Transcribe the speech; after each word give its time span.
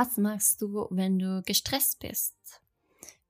Was 0.00 0.16
machst 0.16 0.62
du, 0.62 0.86
wenn 0.88 1.18
du 1.18 1.42
gestresst 1.44 1.98
bist? 1.98 2.34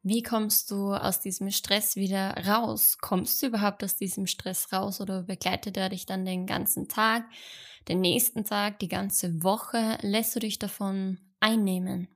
Wie 0.05 0.23
kommst 0.23 0.71
du 0.71 0.95
aus 0.95 1.21
diesem 1.21 1.51
Stress 1.51 1.97
wieder 1.97 2.47
raus? 2.47 2.99
Kommst 3.01 3.43
du 3.43 3.47
überhaupt 3.47 3.83
aus 3.83 3.97
diesem 3.97 4.29
Stress 4.29 4.73
raus 4.73 5.01
oder 5.01 5.25
begleitet 5.25 5.77
er 5.77 5.89
dich 5.89 6.07
dann 6.07 6.25
den 6.25 6.47
ganzen 6.47 6.87
Tag, 6.87 7.25
den 7.89 8.01
nächsten 8.01 8.45
Tag, 8.45 8.79
die 8.79 8.87
ganze 8.87 9.43
Woche? 9.43 9.99
Lässt 10.03 10.37
du 10.37 10.39
dich 10.39 10.61
davon 10.61 11.19
einnehmen? 11.41 12.07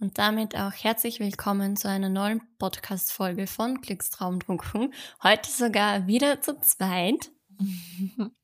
Und 0.00 0.18
damit 0.18 0.56
auch 0.56 0.72
herzlich 0.72 1.20
willkommen 1.20 1.76
zu 1.76 1.88
einer 1.88 2.08
neuen 2.08 2.42
Podcast-Folge 2.58 3.46
von 3.46 3.80
Glückstraumtrunken. 3.82 4.92
Heute 5.22 5.48
sogar 5.48 6.08
wieder 6.08 6.40
zu 6.40 6.58
zweit. 6.58 7.30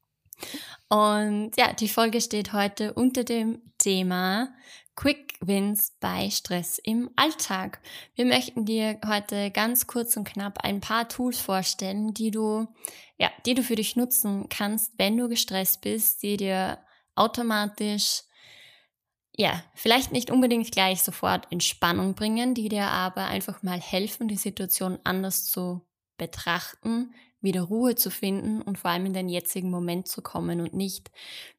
Und 0.88 1.52
ja, 1.56 1.72
die 1.72 1.88
Folge 1.88 2.20
steht 2.20 2.52
heute 2.52 2.94
unter 2.94 3.24
dem 3.24 3.60
Thema 3.78 4.48
Quick 4.96 5.34
Wins 5.40 5.94
bei 6.00 6.30
Stress 6.30 6.78
im 6.78 7.10
Alltag. 7.16 7.80
Wir 8.14 8.24
möchten 8.24 8.64
dir 8.64 8.98
heute 9.06 9.50
ganz 9.50 9.86
kurz 9.86 10.16
und 10.16 10.24
knapp 10.24 10.64
ein 10.64 10.80
paar 10.80 11.08
Tools 11.08 11.38
vorstellen, 11.38 12.14
die 12.14 12.30
du, 12.30 12.66
ja, 13.18 13.30
die 13.44 13.54
du 13.54 13.62
für 13.62 13.74
dich 13.74 13.96
nutzen 13.96 14.48
kannst, 14.48 14.94
wenn 14.96 15.16
du 15.16 15.28
gestresst 15.28 15.82
bist, 15.82 16.22
die 16.22 16.38
dir 16.38 16.78
automatisch, 17.14 18.22
ja, 19.32 19.62
vielleicht 19.74 20.12
nicht 20.12 20.30
unbedingt 20.30 20.72
gleich 20.72 21.02
sofort 21.02 21.50
Entspannung 21.52 22.14
bringen, 22.14 22.54
die 22.54 22.70
dir 22.70 22.86
aber 22.86 23.26
einfach 23.26 23.62
mal 23.62 23.80
helfen, 23.80 24.28
die 24.28 24.36
Situation 24.36 24.98
anders 25.04 25.44
zu 25.44 25.86
betrachten, 26.16 27.14
wieder 27.40 27.62
Ruhe 27.62 27.94
zu 27.94 28.10
finden 28.10 28.62
und 28.62 28.78
vor 28.78 28.90
allem 28.90 29.06
in 29.06 29.12
den 29.12 29.28
jetzigen 29.28 29.70
Moment 29.70 30.08
zu 30.08 30.22
kommen 30.22 30.60
und 30.60 30.74
nicht 30.74 31.10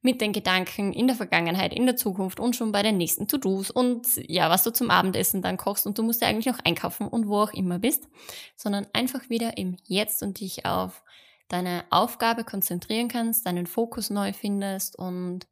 mit 0.01 0.21
den 0.21 0.33
Gedanken 0.33 0.91
in 0.91 1.07
der 1.07 1.15
Vergangenheit, 1.15 1.73
in 1.73 1.85
der 1.85 1.95
Zukunft 1.95 2.39
und 2.39 2.55
schon 2.55 2.71
bei 2.71 2.83
den 2.83 2.97
nächsten 2.97 3.27
To-Dos 3.27 3.71
und 3.71 4.07
ja, 4.27 4.49
was 4.49 4.63
du 4.63 4.71
zum 4.71 4.89
Abendessen 4.89 5.41
dann 5.41 5.57
kochst 5.57 5.85
und 5.85 5.97
du 5.97 6.03
musst 6.03 6.21
ja 6.21 6.27
eigentlich 6.27 6.47
noch 6.47 6.59
einkaufen 6.63 7.07
und 7.07 7.27
wo 7.27 7.39
auch 7.39 7.53
immer 7.53 7.79
bist, 7.79 8.07
sondern 8.55 8.87
einfach 8.93 9.29
wieder 9.29 9.57
im 9.57 9.77
Jetzt 9.85 10.23
und 10.23 10.39
dich 10.39 10.65
auf 10.65 11.03
deine 11.47 11.85
Aufgabe 11.89 12.43
konzentrieren 12.43 13.07
kannst, 13.07 13.45
deinen 13.45 13.67
Fokus 13.67 14.09
neu 14.09 14.33
findest 14.33 14.97
und 14.97 15.47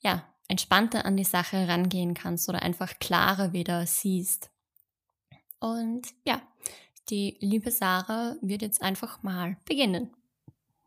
ja, 0.00 0.24
entspannter 0.48 1.04
an 1.04 1.16
die 1.16 1.24
Sache 1.24 1.68
rangehen 1.68 2.14
kannst 2.14 2.48
oder 2.48 2.62
einfach 2.62 2.98
klarer 2.98 3.52
wieder 3.52 3.86
siehst. 3.86 4.50
Und 5.58 6.08
ja, 6.24 6.42
die 7.08 7.36
liebe 7.40 7.70
Sarah 7.70 8.36
wird 8.40 8.62
jetzt 8.62 8.82
einfach 8.82 9.22
mal 9.22 9.56
beginnen. 9.64 10.14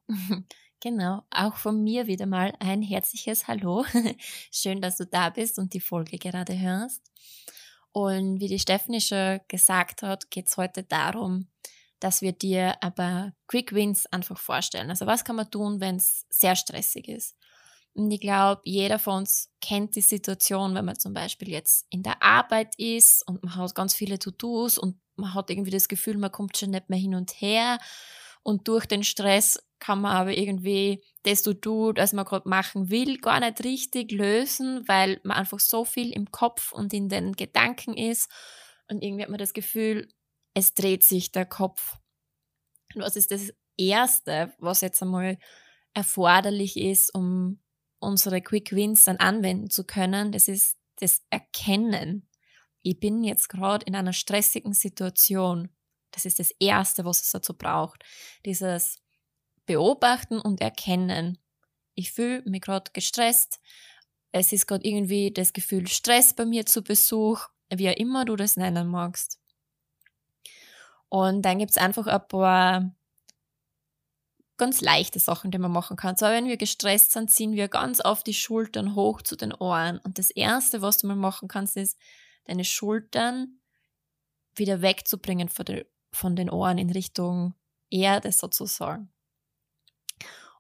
Genau, 0.81 1.23
auch 1.29 1.57
von 1.57 1.83
mir 1.83 2.07
wieder 2.07 2.25
mal 2.25 2.53
ein 2.59 2.81
herzliches 2.81 3.49
Hallo. 3.49 3.83
Schön, 4.49 4.79
dass 4.79 4.95
du 4.95 5.05
da 5.05 5.29
bist 5.29 5.59
und 5.59 5.73
die 5.73 5.81
Folge 5.81 6.17
gerade 6.17 6.57
hörst. 6.57 7.01
Und 7.91 8.39
wie 8.39 8.47
die 8.47 8.59
Stephanie 8.59 9.01
schon 9.01 9.41
gesagt 9.49 10.03
hat, 10.03 10.31
geht 10.31 10.47
es 10.47 10.55
heute 10.55 10.83
darum, 10.83 11.47
dass 11.99 12.21
wir 12.21 12.31
dir 12.31 12.81
aber 12.81 13.33
Quick 13.47 13.73
Wins 13.73 14.05
einfach 14.05 14.37
vorstellen. 14.37 14.89
Also 14.89 15.05
was 15.05 15.25
kann 15.25 15.35
man 15.35 15.51
tun, 15.51 15.81
wenn 15.81 15.97
es 15.97 16.25
sehr 16.29 16.55
stressig 16.55 17.09
ist? 17.09 17.35
Und 17.99 18.11
ich 18.11 18.21
glaube, 18.21 18.61
jeder 18.63 18.97
von 18.97 19.17
uns 19.17 19.51
kennt 19.59 19.97
die 19.97 20.01
Situation, 20.01 20.73
wenn 20.73 20.85
man 20.85 20.97
zum 20.97 21.13
Beispiel 21.13 21.49
jetzt 21.49 21.85
in 21.89 22.01
der 22.01 22.23
Arbeit 22.23 22.73
ist 22.77 23.27
und 23.27 23.43
man 23.43 23.57
hat 23.57 23.75
ganz 23.75 23.93
viele 23.93 24.17
To-Dos 24.17 24.77
und 24.77 25.01
man 25.17 25.33
hat 25.33 25.49
irgendwie 25.49 25.69
das 25.69 25.89
Gefühl, 25.89 26.17
man 26.17 26.31
kommt 26.31 26.55
schon 26.55 26.69
nicht 26.69 26.89
mehr 26.89 26.97
hin 26.97 27.13
und 27.13 27.41
her. 27.41 27.77
Und 28.41 28.69
durch 28.69 28.85
den 28.85 29.03
Stress 29.03 29.59
kann 29.79 29.99
man 29.99 30.15
aber 30.15 30.37
irgendwie 30.37 31.03
das 31.23 31.43
tut, 31.43 31.97
was 31.97 32.13
man 32.13 32.23
gerade 32.23 32.47
machen 32.47 32.89
will, 32.89 33.17
gar 33.17 33.41
nicht 33.41 33.65
richtig 33.65 34.13
lösen, 34.13 34.87
weil 34.87 35.19
man 35.25 35.35
einfach 35.35 35.59
so 35.59 35.83
viel 35.83 36.13
im 36.13 36.31
Kopf 36.31 36.71
und 36.71 36.93
in 36.93 37.09
den 37.09 37.33
Gedanken 37.33 37.97
ist. 37.97 38.31
Und 38.87 39.03
irgendwie 39.03 39.23
hat 39.23 39.29
man 39.29 39.39
das 39.39 39.51
Gefühl, 39.51 40.07
es 40.53 40.73
dreht 40.73 41.03
sich 41.03 41.33
der 41.33 41.45
Kopf. 41.45 41.97
Und 42.95 43.01
was 43.01 43.17
ist 43.17 43.31
das 43.31 43.51
Erste, 43.75 44.53
was 44.57 44.79
jetzt 44.79 45.01
einmal 45.01 45.37
erforderlich 45.93 46.77
ist, 46.77 47.13
um 47.13 47.59
unsere 47.99 48.41
Quick 48.41 48.71
Wins 48.71 49.03
dann 49.03 49.17
anwenden 49.17 49.69
zu 49.69 49.83
können? 49.83 50.31
Das 50.31 50.47
ist 50.47 50.77
das 50.97 51.21
Erkennen 51.29 52.29
ich 52.81 52.99
bin 52.99 53.23
jetzt 53.23 53.49
gerade 53.49 53.85
in 53.85 53.95
einer 53.95 54.13
stressigen 54.13 54.73
Situation. 54.73 55.69
Das 56.11 56.25
ist 56.25 56.39
das 56.39 56.51
Erste, 56.59 57.05
was 57.05 57.21
es 57.21 57.31
dazu 57.31 57.53
braucht. 57.53 58.03
Dieses 58.45 59.01
Beobachten 59.65 60.39
und 60.39 60.61
Erkennen. 60.61 61.37
Ich 61.93 62.11
fühle 62.11 62.41
mich 62.45 62.61
gerade 62.61 62.91
gestresst. 62.93 63.59
Es 64.31 64.51
ist 64.51 64.67
gerade 64.67 64.87
irgendwie 64.87 65.31
das 65.31 65.53
Gefühl 65.53 65.87
Stress 65.87 66.33
bei 66.33 66.45
mir 66.45 66.65
zu 66.65 66.83
Besuch, 66.83 67.47
wie 67.69 67.89
auch 67.89 67.97
immer 67.97 68.25
du 68.25 68.35
das 68.35 68.57
nennen 68.57 68.87
magst. 68.87 69.39
Und 71.09 71.43
dann 71.43 71.59
gibt 71.59 71.71
es 71.71 71.77
einfach 71.77 72.07
ein 72.07 72.27
paar 72.27 72.95
ganz 74.59 74.81
leichte 74.81 75.19
Sachen, 75.19 75.49
die 75.49 75.57
man 75.57 75.71
machen 75.71 75.97
kann. 75.97 76.15
So, 76.15 76.27
wenn 76.27 76.47
wir 76.47 76.57
gestresst 76.57 77.13
sind, 77.13 77.31
ziehen 77.31 77.53
wir 77.53 77.67
ganz 77.67 77.99
auf 77.99 78.23
die 78.23 78.35
Schultern 78.35 78.93
hoch 78.93 79.23
zu 79.23 79.35
den 79.35 79.53
Ohren. 79.53 79.97
Und 79.99 80.19
das 80.19 80.29
Erste, 80.29 80.83
was 80.83 80.99
du 80.99 81.07
mal 81.07 81.15
machen 81.15 81.47
kannst, 81.47 81.75
ist, 81.77 81.97
deine 82.45 82.65
Schultern 82.65 83.59
wieder 84.55 84.81
wegzubringen 84.81 85.49
von 85.49 86.35
den 86.35 86.49
Ohren 86.49 86.77
in 86.77 86.91
Richtung 86.91 87.55
Erde 87.89 88.31
sozusagen. 88.31 89.11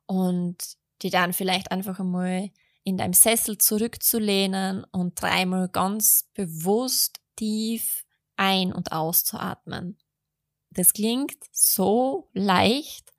Und 0.07 0.57
die 1.01 1.11
dann 1.11 1.33
vielleicht 1.33 1.71
einfach 1.71 1.99
einmal 1.99 2.49
in 2.83 2.97
deinem 2.97 3.13
Sessel 3.13 3.57
zurückzulehnen 3.57 4.83
und 4.85 5.21
dreimal 5.21 5.69
ganz 5.69 6.29
bewusst 6.33 7.19
tief 7.35 8.05
ein- 8.35 8.73
und 8.73 8.91
auszuatmen. 8.91 9.97
Das 10.71 10.93
klingt 10.93 11.37
so 11.51 12.29
leicht 12.33 13.13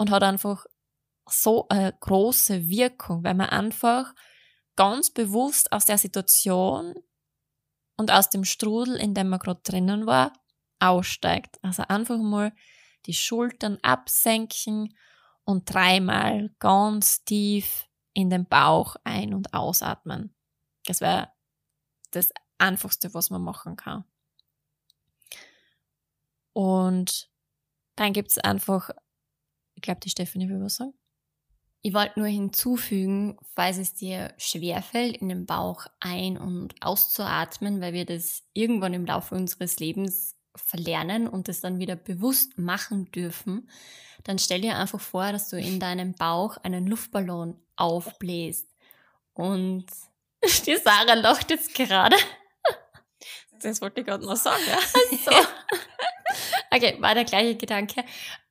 und 0.00 0.10
hat 0.10 0.22
einfach 0.22 0.64
so 1.28 1.68
eine 1.68 1.92
große 1.92 2.70
Wirkung, 2.70 3.22
weil 3.22 3.34
man 3.34 3.50
einfach 3.50 4.14
ganz 4.74 5.10
bewusst 5.10 5.72
aus 5.72 5.84
der 5.84 5.98
Situation 5.98 6.94
und 7.98 8.10
aus 8.10 8.30
dem 8.30 8.46
Strudel, 8.46 8.96
in 8.96 9.12
dem 9.12 9.28
man 9.28 9.40
gerade 9.40 9.60
drinnen 9.62 10.06
war, 10.06 10.32
aussteigt. 10.78 11.58
Also 11.60 11.82
einfach 11.82 12.16
mal 12.16 12.54
die 13.04 13.12
Schultern 13.12 13.76
absenken 13.82 14.96
und 15.44 15.72
dreimal 15.72 16.48
ganz 16.60 17.22
tief 17.24 17.86
in 18.14 18.30
den 18.30 18.46
Bauch 18.46 18.96
ein- 19.04 19.34
und 19.34 19.52
ausatmen. 19.52 20.34
Das 20.86 21.02
wäre 21.02 21.30
das 22.12 22.30
Einfachste, 22.56 23.12
was 23.12 23.28
man 23.28 23.42
machen 23.42 23.76
kann. 23.76 24.04
Und 26.54 27.30
dann 27.96 28.14
gibt 28.14 28.30
es 28.30 28.38
einfach, 28.38 28.88
ich 29.80 29.82
glaube, 29.82 30.00
die 30.00 30.10
Stefanie 30.10 30.50
will 30.50 30.60
was 30.60 30.76
sagen. 30.76 30.92
Ich 31.80 31.94
wollte 31.94 32.20
nur 32.20 32.28
hinzufügen, 32.28 33.38
falls 33.54 33.78
es 33.78 33.94
dir 33.94 34.34
schwerfällt, 34.36 35.16
in 35.16 35.30
den 35.30 35.46
Bauch 35.46 35.86
ein- 36.00 36.36
und 36.36 36.74
auszuatmen, 36.82 37.80
weil 37.80 37.94
wir 37.94 38.04
das 38.04 38.42
irgendwann 38.52 38.92
im 38.92 39.06
Laufe 39.06 39.34
unseres 39.34 39.80
Lebens 39.80 40.36
verlernen 40.54 41.26
und 41.26 41.48
das 41.48 41.62
dann 41.62 41.78
wieder 41.78 41.96
bewusst 41.96 42.58
machen 42.58 43.10
dürfen, 43.12 43.70
dann 44.24 44.38
stell 44.38 44.60
dir 44.60 44.76
einfach 44.76 45.00
vor, 45.00 45.32
dass 45.32 45.48
du 45.48 45.58
in 45.58 45.80
deinem 45.80 46.12
Bauch 46.12 46.58
einen 46.58 46.86
Luftballon 46.86 47.58
aufbläst. 47.76 48.68
Und 49.32 49.86
die 50.66 50.76
Sarah 50.76 51.14
lacht 51.14 51.50
jetzt 51.50 51.74
gerade. 51.74 52.16
Das 53.62 53.80
wollte 53.80 54.02
ich 54.02 54.06
gerade 54.06 54.26
noch 54.26 54.36
sagen. 54.36 54.62
Ja. 54.68 54.78
So. 55.16 55.30
Okay, 56.72 56.96
war 57.00 57.14
der 57.14 57.24
gleiche 57.24 57.56
Gedanke. 57.56 58.04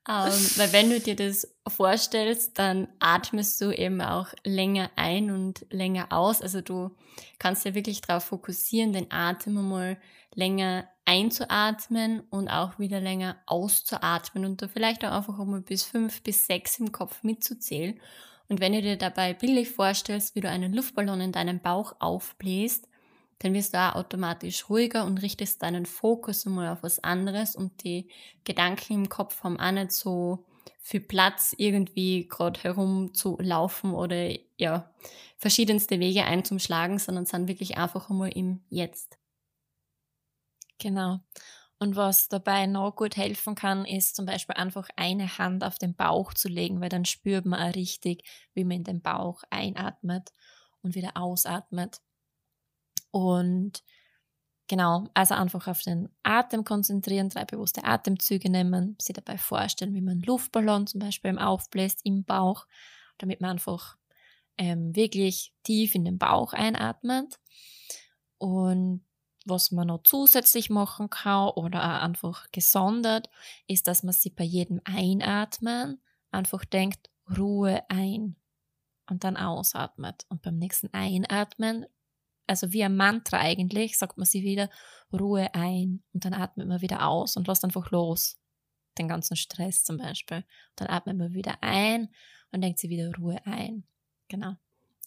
Ähm, 0.09 0.33
weil 0.57 0.73
wenn 0.73 0.89
du 0.89 0.99
dir 0.99 1.15
das 1.15 1.55
vorstellst, 1.67 2.57
dann 2.57 2.87
atmest 2.99 3.61
du 3.61 3.71
eben 3.71 4.01
auch 4.01 4.27
länger 4.43 4.89
ein 4.95 5.29
und 5.29 5.65
länger 5.69 6.07
aus. 6.09 6.41
Also 6.41 6.61
du 6.61 6.89
kannst 7.37 7.63
ja 7.65 7.75
wirklich 7.75 8.01
darauf 8.01 8.25
fokussieren, 8.25 8.91
den 8.91 9.11
Atem 9.11 9.57
einmal 9.57 9.97
länger 10.33 10.87
einzuatmen 11.05 12.21
und 12.29 12.49
auch 12.49 12.77
wieder 12.77 12.99
länger 12.99 13.37
auszuatmen 13.45 14.45
und 14.45 14.61
da 14.61 14.67
vielleicht 14.67 15.03
auch 15.05 15.11
einfach 15.11 15.39
einmal 15.39 15.61
bis 15.61 15.83
fünf 15.83 16.21
bis 16.23 16.45
sechs 16.45 16.79
im 16.79 16.91
Kopf 16.91 17.23
mitzuzählen. 17.23 17.99
Und 18.47 18.59
wenn 18.59 18.73
du 18.73 18.81
dir 18.81 18.97
dabei 18.97 19.33
bildlich 19.33 19.69
vorstellst, 19.69 20.35
wie 20.35 20.41
du 20.41 20.49
einen 20.49 20.73
Luftballon 20.73 21.21
in 21.21 21.31
deinem 21.31 21.59
Bauch 21.59 21.95
aufbläst, 21.99 22.88
dann 23.39 23.53
wirst 23.53 23.73
du 23.73 23.77
auch 23.77 23.95
automatisch 23.95 24.69
ruhiger 24.69 25.05
und 25.05 25.21
richtest 25.21 25.63
deinen 25.63 25.85
Fokus 25.85 26.45
mal 26.45 26.71
auf 26.71 26.83
was 26.83 27.03
anderes 27.03 27.55
und 27.55 27.83
die 27.83 28.09
Gedanken 28.43 28.93
im 28.93 29.09
Kopf 29.09 29.43
haben 29.43 29.59
auch 29.59 29.71
nicht 29.71 29.91
so 29.91 30.45
viel 30.81 31.01
Platz, 31.01 31.53
irgendwie 31.57 32.27
gerade 32.27 32.59
herum 32.61 33.13
zu 33.13 33.37
laufen 33.39 33.93
oder 33.93 34.33
ja, 34.57 34.91
verschiedenste 35.37 35.99
Wege 35.99 36.25
einzuschlagen, 36.25 36.99
sondern 36.99 37.25
sind 37.25 37.47
wirklich 37.47 37.77
einfach 37.77 38.09
einmal 38.09 38.29
im 38.29 38.61
Jetzt. 38.69 39.17
Genau. 40.79 41.19
Und 41.79 41.95
was 41.95 42.27
dabei 42.27 42.65
noch 42.65 42.95
gut 42.95 43.15
helfen 43.15 43.55
kann, 43.55 43.85
ist 43.85 44.15
zum 44.15 44.25
Beispiel 44.25 44.55
einfach 44.55 44.89
eine 44.97 45.37
Hand 45.37 45.63
auf 45.63 45.77
den 45.77 45.95
Bauch 45.95 46.33
zu 46.33 46.49
legen, 46.49 46.81
weil 46.81 46.89
dann 46.89 47.05
spürt 47.05 47.45
man 47.45 47.69
auch 47.69 47.75
richtig, 47.75 48.23
wie 48.53 48.65
man 48.65 48.77
in 48.77 48.83
den 48.83 49.01
Bauch 49.01 49.43
einatmet 49.49 50.31
und 50.81 50.95
wieder 50.95 51.15
ausatmet. 51.15 52.01
Und 53.11 53.83
genau, 54.67 55.07
also 55.13 55.33
einfach 55.35 55.67
auf 55.67 55.81
den 55.81 56.09
Atem 56.23 56.63
konzentrieren, 56.63 57.29
drei 57.29 57.45
bewusste 57.45 57.83
Atemzüge 57.83 58.49
nehmen, 58.49 58.95
sich 59.01 59.15
dabei 59.15 59.37
vorstellen, 59.37 59.93
wie 59.93 60.01
man 60.01 60.21
Luftballon 60.21 60.87
zum 60.87 60.99
Beispiel 60.99 61.37
aufbläst 61.37 62.01
im 62.03 62.23
Bauch, 62.23 62.65
damit 63.17 63.41
man 63.41 63.51
einfach 63.51 63.97
ähm, 64.57 64.95
wirklich 64.95 65.53
tief 65.63 65.95
in 65.95 66.05
den 66.05 66.17
Bauch 66.17 66.53
einatmet. 66.53 67.39
Und 68.37 69.03
was 69.45 69.71
man 69.71 69.87
noch 69.87 70.03
zusätzlich 70.03 70.69
machen 70.69 71.09
kann 71.09 71.49
oder 71.49 71.83
auch 71.83 72.03
einfach 72.03 72.51
gesondert, 72.51 73.29
ist, 73.67 73.87
dass 73.87 74.03
man 74.03 74.13
sich 74.13 74.35
bei 74.35 74.43
jedem 74.43 74.81
Einatmen 74.83 76.01
einfach 76.31 76.65
denkt, 76.65 77.09
Ruhe 77.37 77.83
ein 77.89 78.35
und 79.09 79.23
dann 79.23 79.37
ausatmet. 79.37 80.25
Und 80.29 80.41
beim 80.41 80.57
nächsten 80.57 80.93
Einatmen, 80.93 81.85
also 82.49 82.73
wie 82.73 82.83
ein 82.83 82.95
Mantra 82.95 83.37
eigentlich, 83.37 83.97
sagt 83.97 84.17
man 84.17 84.25
sich 84.25 84.43
wieder 84.43 84.69
Ruhe 85.13 85.53
ein 85.53 86.03
und 86.13 86.25
dann 86.25 86.33
atmet 86.33 86.67
man 86.67 86.81
wieder 86.81 87.07
aus 87.07 87.37
und 87.37 87.47
lässt 87.47 87.63
einfach 87.63 87.91
los. 87.91 88.37
Den 88.97 89.07
ganzen 89.07 89.37
Stress 89.37 89.83
zum 89.83 89.97
Beispiel. 89.97 90.43
Dann 90.75 90.89
atmet 90.89 91.17
man 91.17 91.33
wieder 91.33 91.57
ein 91.61 92.09
und 92.51 92.61
denkt 92.61 92.79
sich 92.79 92.89
wieder 92.89 93.11
Ruhe 93.15 93.39
ein. 93.45 93.83
Genau. 94.27 94.55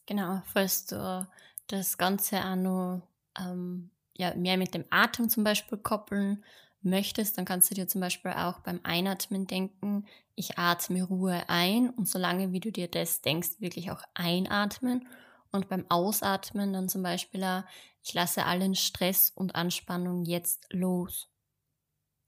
Genau, 0.07 0.43
falls 0.47 0.87
du 0.87 1.29
das 1.67 1.99
Ganze 1.99 2.45
auch 2.45 2.57
noch 2.57 3.03
ähm, 3.39 3.91
ja, 4.17 4.35
mehr 4.35 4.57
mit 4.57 4.75
dem 4.75 4.85
Atem 4.91 5.29
zum 5.29 5.45
Beispiel 5.45 5.79
koppeln 5.79 6.45
möchtest, 6.83 7.39
dann 7.39 7.45
kannst 7.45 7.71
du 7.71 7.75
dir 7.75 7.87
zum 7.87 8.01
Beispiel 8.01 8.33
auch 8.33 8.61
beim 8.61 8.81
Einatmen 8.83 9.47
denken, 9.47 10.07
ich 10.35 10.59
atme 10.59 11.03
Ruhe 11.05 11.43
ein 11.49 11.91
und 11.91 12.09
solange 12.09 12.53
wie 12.53 12.61
du 12.61 12.73
dir 12.73 12.89
das 12.89 13.23
denkst, 13.23 13.61
wirklich 13.61 13.91
auch 13.91 14.03
einatmen 14.15 15.07
und 15.53 15.69
beim 15.69 15.87
Ausatmen 15.89 16.73
dann 16.73 16.89
zum 16.89 17.03
Beispiel 17.03 17.45
auch, 17.45 17.63
ich 18.03 18.15
lasse 18.15 18.47
allen 18.47 18.75
Stress 18.75 19.31
und 19.31 19.55
Anspannung 19.55 20.25
jetzt 20.25 20.67
los. 20.71 21.29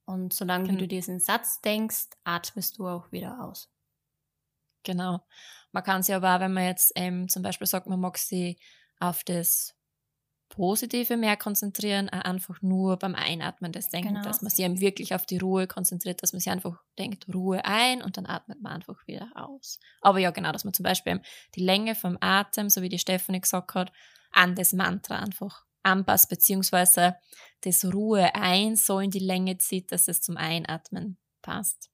Und 0.05 0.33
solange 0.33 0.69
genau. 0.69 0.81
du 0.81 0.89
diesen 0.89 1.19
Satz 1.19 1.61
denkst, 1.63 2.11
atmest 2.25 2.79
du 2.79 2.87
auch 2.87 3.11
wieder 3.11 3.43
aus. 3.43 3.71
Genau. 4.83 5.21
Man 5.73 5.83
kann 5.83 6.03
sich 6.03 6.15
aber 6.15 6.37
auch, 6.37 6.41
wenn 6.41 6.53
man 6.53 6.65
jetzt 6.65 6.93
ähm, 6.95 7.29
zum 7.29 7.43
Beispiel 7.43 7.67
sagt, 7.67 7.87
man 7.87 7.99
mag 7.99 8.19
sie 8.19 8.59
auf 9.01 9.25
das 9.25 9.75
Positive 10.57 11.17
mehr 11.17 11.37
konzentrieren, 11.37 12.09
einfach 12.09 12.63
nur 12.63 12.97
beim 12.99 13.15
Einatmen 13.15 13.73
das 13.73 13.89
Denken, 13.91 14.15
genau. 14.15 14.23
dass 14.23 14.41
man 14.41 14.51
sich 14.51 14.65
eben 14.65 14.81
wirklich 14.81 15.15
auf 15.15 15.27
die 15.27 15.39
Ruhe 15.39 15.67
konzentriert, 15.67 16.23
dass 16.23 16.33
man 16.33 16.41
sich 16.41 16.51
einfach 16.51 16.81
denkt, 16.99 17.27
Ruhe 17.33 17.65
ein 17.65 18.03
und 18.03 18.17
dann 18.17 18.27
atmet 18.27 18.61
man 18.61 18.73
einfach 18.73 19.07
wieder 19.07 19.31
aus. 19.35 19.81
Aber 20.01 20.19
ja, 20.19 20.31
genau, 20.31 20.53
dass 20.53 20.65
man 20.65 20.73
zum 20.73 20.85
Beispiel 20.85 21.21
die 21.57 21.65
Länge 21.65 21.95
vom 21.95 22.17
Atem, 22.21 22.71
so 22.71 22.83
wie 22.83 22.89
die 22.89 22.99
Stephanie 22.99 23.41
gesagt 23.41 23.75
hat, 23.75 23.93
an 24.31 24.55
das 24.55 24.73
Mantra 24.73 25.19
einfach 25.19 25.65
anpasst, 25.83 26.29
beziehungsweise 26.29 27.17
das 27.63 27.85
Ruhe 27.85 28.35
ein 28.35 28.77
so 28.77 29.01
in 29.01 29.11
die 29.11 29.19
Länge 29.19 29.59
zieht, 29.59 29.93
dass 29.93 30.09
es 30.09 30.21
zum 30.21 30.37
Einatmen 30.37 31.19
passt. 31.43 31.91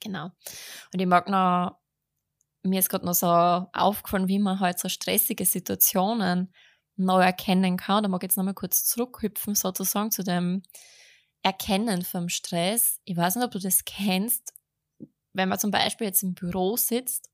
Genau. 0.00 0.30
Und 0.92 1.00
ich 1.00 1.06
mag 1.06 1.28
noch, 1.28 1.78
mir 2.62 2.78
ist 2.78 2.88
gerade 2.88 3.06
noch 3.06 3.14
so 3.14 3.26
aufgefallen, 3.26 4.28
wie 4.28 4.38
man 4.38 4.60
halt 4.60 4.78
so 4.78 4.88
stressige 4.88 5.44
Situationen 5.44 6.52
neu 6.96 7.20
erkennen 7.22 7.76
kann. 7.76 8.02
Da 8.02 8.08
mag 8.08 8.22
ich 8.22 8.28
jetzt 8.28 8.36
nochmal 8.36 8.54
kurz 8.54 8.84
zurückhüpfen, 8.84 9.54
sozusagen 9.54 10.10
zu 10.10 10.22
dem 10.22 10.62
Erkennen 11.42 12.02
vom 12.02 12.28
Stress. 12.28 13.00
Ich 13.04 13.16
weiß 13.16 13.36
nicht, 13.36 13.44
ob 13.44 13.50
du 13.50 13.58
das 13.58 13.84
kennst, 13.84 14.52
wenn 15.32 15.48
man 15.48 15.58
zum 15.58 15.70
Beispiel 15.70 16.06
jetzt 16.06 16.22
im 16.22 16.34
Büro 16.34 16.76
sitzt 16.76 17.30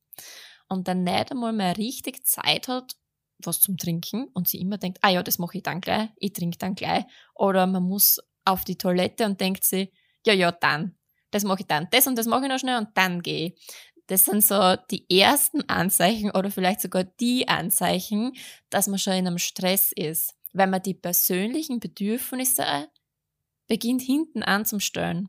und 0.68 0.88
dann 0.88 1.04
nicht 1.04 1.30
einmal 1.30 1.52
mehr 1.52 1.76
richtig 1.76 2.26
Zeit 2.26 2.68
hat, 2.68 2.96
was 3.38 3.60
zum 3.60 3.76
Trinken 3.76 4.28
und 4.34 4.48
sie 4.48 4.60
immer 4.60 4.78
denkt, 4.78 4.98
ah 5.02 5.10
ja, 5.10 5.22
das 5.22 5.38
mache 5.38 5.58
ich 5.58 5.62
dann 5.62 5.80
gleich, 5.80 6.08
ich 6.16 6.32
trinke 6.32 6.58
dann 6.58 6.74
gleich. 6.74 7.04
Oder 7.34 7.66
man 7.66 7.82
muss 7.82 8.20
auf 8.44 8.64
die 8.64 8.78
Toilette 8.78 9.26
und 9.26 9.40
denkt 9.40 9.64
sie, 9.64 9.92
ja, 10.26 10.32
ja, 10.32 10.52
dann, 10.52 10.96
das 11.30 11.44
mache 11.44 11.60
ich 11.60 11.66
dann, 11.66 11.88
das 11.90 12.06
und 12.06 12.16
das 12.16 12.26
mache 12.26 12.42
ich 12.44 12.48
noch 12.48 12.58
schnell 12.58 12.78
und 12.78 12.88
dann 12.94 13.22
gehe 13.22 13.48
ich. 13.48 13.82
Das 14.08 14.24
sind 14.24 14.42
so 14.42 14.76
die 14.90 15.08
ersten 15.10 15.68
Anzeichen 15.68 16.30
oder 16.30 16.50
vielleicht 16.50 16.80
sogar 16.80 17.04
die 17.04 17.46
Anzeichen, 17.46 18.32
dass 18.70 18.86
man 18.86 18.98
schon 18.98 19.12
in 19.12 19.26
einem 19.26 19.38
Stress 19.38 19.92
ist, 19.92 20.34
wenn 20.52 20.70
man 20.70 20.82
die 20.82 20.94
persönlichen 20.94 21.78
Bedürfnisse 21.78 22.88
beginnt 23.66 24.00
hinten 24.00 24.42
anzustellen. 24.42 25.28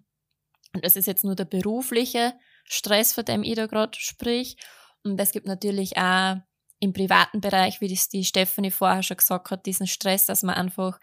Und 0.74 0.86
das 0.86 0.96
ist 0.96 1.08
jetzt 1.08 1.26
nur 1.26 1.36
der 1.36 1.46
berufliche 1.46 2.34
Stress, 2.64 3.14
von 3.14 3.26
dem 3.26 3.44
ich 3.44 3.56
da 3.56 3.66
gerade 3.66 4.00
sprich. 4.00 4.56
Und 5.04 5.20
es 5.20 5.32
gibt 5.32 5.46
natürlich 5.46 5.98
auch 5.98 6.38
im 6.80 6.94
privaten 6.94 7.42
Bereich, 7.42 7.82
wie 7.82 7.90
das 7.90 8.08
die 8.08 8.24
Stephanie 8.24 8.72
vorher 8.72 9.04
schon 9.04 9.18
gesagt 9.18 9.52
hat, 9.52 9.66
diesen 9.66 9.88
Stress, 9.88 10.26
dass 10.26 10.44
man 10.44 10.56
einfach 10.56 11.00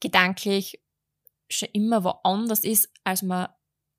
gedanklich 0.00 0.82
schon 1.48 1.68
immer 1.72 2.04
woanders 2.04 2.64
ist, 2.64 2.90
als 3.04 3.22
man 3.22 3.48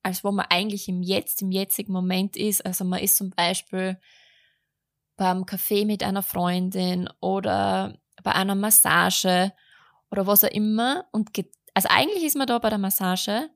als 0.05 0.23
wo 0.23 0.31
man 0.31 0.45
eigentlich 0.51 0.87
im 0.87 1.01
Jetzt, 1.01 1.41
im 1.41 1.51
jetzigen 1.51 1.91
Moment 1.91 2.37
ist. 2.37 2.63
Also 2.63 2.85
man 2.85 3.01
ist 3.01 3.17
zum 3.17 3.31
Beispiel 3.31 3.99
beim 5.17 5.47
Kaffee 5.47 5.83
mit 5.83 6.03
einer 6.03 6.21
Freundin 6.21 7.09
oder 7.21 7.97
bei 8.21 8.31
einer 8.33 8.53
Massage 8.53 9.51
oder 10.11 10.27
was 10.27 10.43
auch 10.43 10.51
immer. 10.51 11.05
Und 11.11 11.31
also 11.73 11.89
eigentlich 11.89 12.23
ist 12.23 12.35
man 12.35 12.45
da 12.45 12.59
bei 12.59 12.69
der 12.69 12.77
Massage 12.77 13.49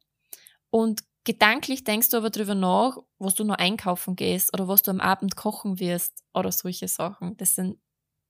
und 0.72 1.04
gedanklich 1.24 1.84
denkst 1.84 2.10
du 2.10 2.18
aber 2.18 2.32
darüber 2.32 2.56
nach, 2.56 2.98
was 3.20 3.36
du 3.36 3.44
noch 3.44 3.58
einkaufen 3.58 4.16
gehst 4.16 4.52
oder 4.52 4.68
was 4.68 4.82
du 4.82 4.90
am 4.90 5.02
Abend 5.02 5.36
kochen 5.36 5.80
wirst 5.80 6.24
oder 6.34 6.52
solche 6.52 6.88
Sachen. 6.88 7.38
Das 7.38 7.54
sind 7.54 7.80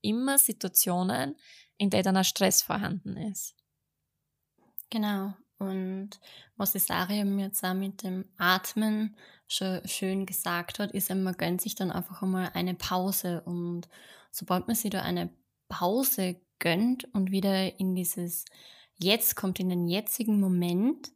immer 0.02 0.36
Situationen, 0.36 1.36
in 1.78 1.88
denen 1.88 2.02
dann 2.02 2.16
ein 2.18 2.24
Stress 2.24 2.60
vorhanden 2.60 3.16
ist. 3.16 3.56
Genau. 4.90 5.32
Und 5.60 6.10
was 6.56 6.72
die 6.72 6.78
Sariam 6.78 7.38
jetzt 7.38 7.62
auch 7.62 7.74
mit 7.74 8.02
dem 8.02 8.24
Atmen 8.38 9.14
schon 9.46 9.86
schön 9.86 10.26
gesagt 10.26 10.78
hat, 10.78 10.92
ist, 10.92 11.10
man 11.14 11.36
gönnt 11.36 11.60
sich 11.60 11.74
dann 11.74 11.90
einfach 11.90 12.22
einmal 12.22 12.50
eine 12.54 12.74
Pause. 12.74 13.42
Und 13.44 13.88
sobald 14.30 14.66
man 14.66 14.76
sich 14.76 14.90
da 14.90 15.02
eine 15.02 15.30
Pause 15.68 16.40
gönnt 16.58 17.04
und 17.14 17.30
wieder 17.30 17.78
in 17.78 17.94
dieses 17.94 18.44
Jetzt 18.98 19.36
kommt, 19.36 19.60
in 19.60 19.70
den 19.70 19.88
jetzigen 19.88 20.40
Moment, 20.40 21.10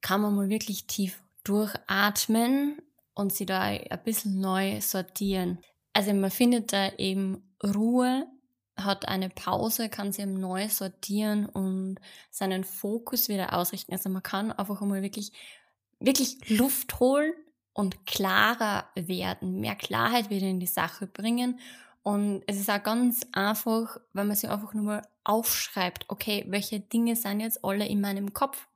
kann 0.00 0.20
man 0.20 0.34
mal 0.34 0.48
wirklich 0.50 0.86
tief 0.86 1.22
durchatmen 1.44 2.82
und 3.14 3.32
sich 3.32 3.46
da 3.46 3.60
ein 3.62 4.02
bisschen 4.04 4.40
neu 4.40 4.80
sortieren. 4.80 5.58
Also 5.94 6.12
man 6.12 6.30
findet 6.30 6.72
da 6.72 6.92
eben 6.94 7.54
Ruhe 7.62 8.26
hat 8.76 9.08
eine 9.08 9.28
Pause, 9.28 9.88
kann 9.88 10.12
sie 10.12 10.26
neu 10.26 10.68
sortieren 10.68 11.46
und 11.46 11.96
seinen 12.30 12.64
Fokus 12.64 13.28
wieder 13.28 13.52
ausrichten. 13.52 13.92
Also 13.92 14.10
man 14.10 14.22
kann 14.22 14.52
einfach 14.52 14.82
einmal 14.82 15.02
wirklich, 15.02 15.32
wirklich 16.00 16.48
Luft 16.48 16.98
holen 17.00 17.32
und 17.72 18.06
klarer 18.06 18.88
werden, 18.94 19.60
mehr 19.60 19.76
Klarheit 19.76 20.30
wieder 20.30 20.46
in 20.46 20.60
die 20.60 20.66
Sache 20.66 21.06
bringen. 21.06 21.60
Und 22.02 22.42
es 22.46 22.60
ist 22.60 22.70
auch 22.70 22.82
ganz 22.82 23.26
einfach, 23.32 23.98
wenn 24.12 24.26
man 24.26 24.36
sich 24.36 24.50
einfach 24.50 24.74
nur 24.74 24.84
mal 24.84 25.02
aufschreibt, 25.24 26.04
okay, 26.08 26.44
welche 26.48 26.80
Dinge 26.80 27.16
sind 27.16 27.40
jetzt 27.40 27.64
alle 27.64 27.86
in 27.86 28.00
meinem 28.00 28.32
Kopf? 28.32 28.68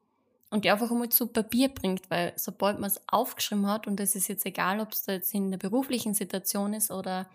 Und 0.51 0.65
die 0.65 0.71
einfach 0.71 0.91
einmal 0.91 1.11
zu 1.11 1.27
Papier 1.27 1.69
bringt, 1.69 2.11
weil 2.11 2.33
sobald 2.37 2.79
man 2.79 2.91
es 2.91 3.01
aufgeschrieben 3.09 3.67
hat, 3.67 3.87
und 3.87 4.01
das 4.01 4.15
ist 4.15 4.29
jetzt 4.29 4.47
egal, 4.47 4.81
ob 4.81 4.93
es 4.93 5.05
da 5.05 5.13
jetzt 5.13 5.35
in 5.35 5.51
der 5.51 5.59
beruflichen 5.59 6.15
Situation 6.15 6.73
ist 6.73 6.91
oder 6.91 7.29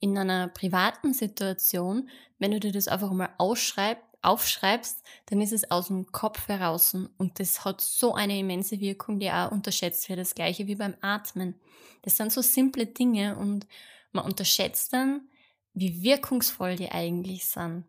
in 0.00 0.16
einer 0.16 0.48
privaten 0.48 1.12
Situation, 1.14 2.08
wenn 2.38 2.50
du 2.50 2.60
dir 2.60 2.72
das 2.72 2.88
einfach 2.88 3.12
mal 3.12 3.30
ausschreibst, 3.38 4.04
aufschreibst, 4.22 5.02
dann 5.26 5.40
ist 5.40 5.52
es 5.52 5.70
aus 5.70 5.88
dem 5.88 6.10
Kopf 6.10 6.48
heraus 6.48 6.94
und 6.94 7.38
das 7.38 7.64
hat 7.64 7.80
so 7.80 8.14
eine 8.14 8.38
immense 8.38 8.80
Wirkung, 8.80 9.20
die 9.20 9.30
auch 9.30 9.52
unterschätzt 9.52 10.08
wird. 10.08 10.18
Das 10.18 10.34
gleiche 10.34 10.66
wie 10.66 10.74
beim 10.74 10.96
Atmen. 11.00 11.54
Das 12.02 12.16
sind 12.16 12.32
so 12.32 12.42
simple 12.42 12.86
Dinge 12.86 13.36
und 13.36 13.66
man 14.12 14.24
unterschätzt 14.24 14.92
dann, 14.92 15.28
wie 15.72 16.02
wirkungsvoll 16.02 16.76
die 16.76 16.90
eigentlich 16.90 17.46
sind. 17.46 17.84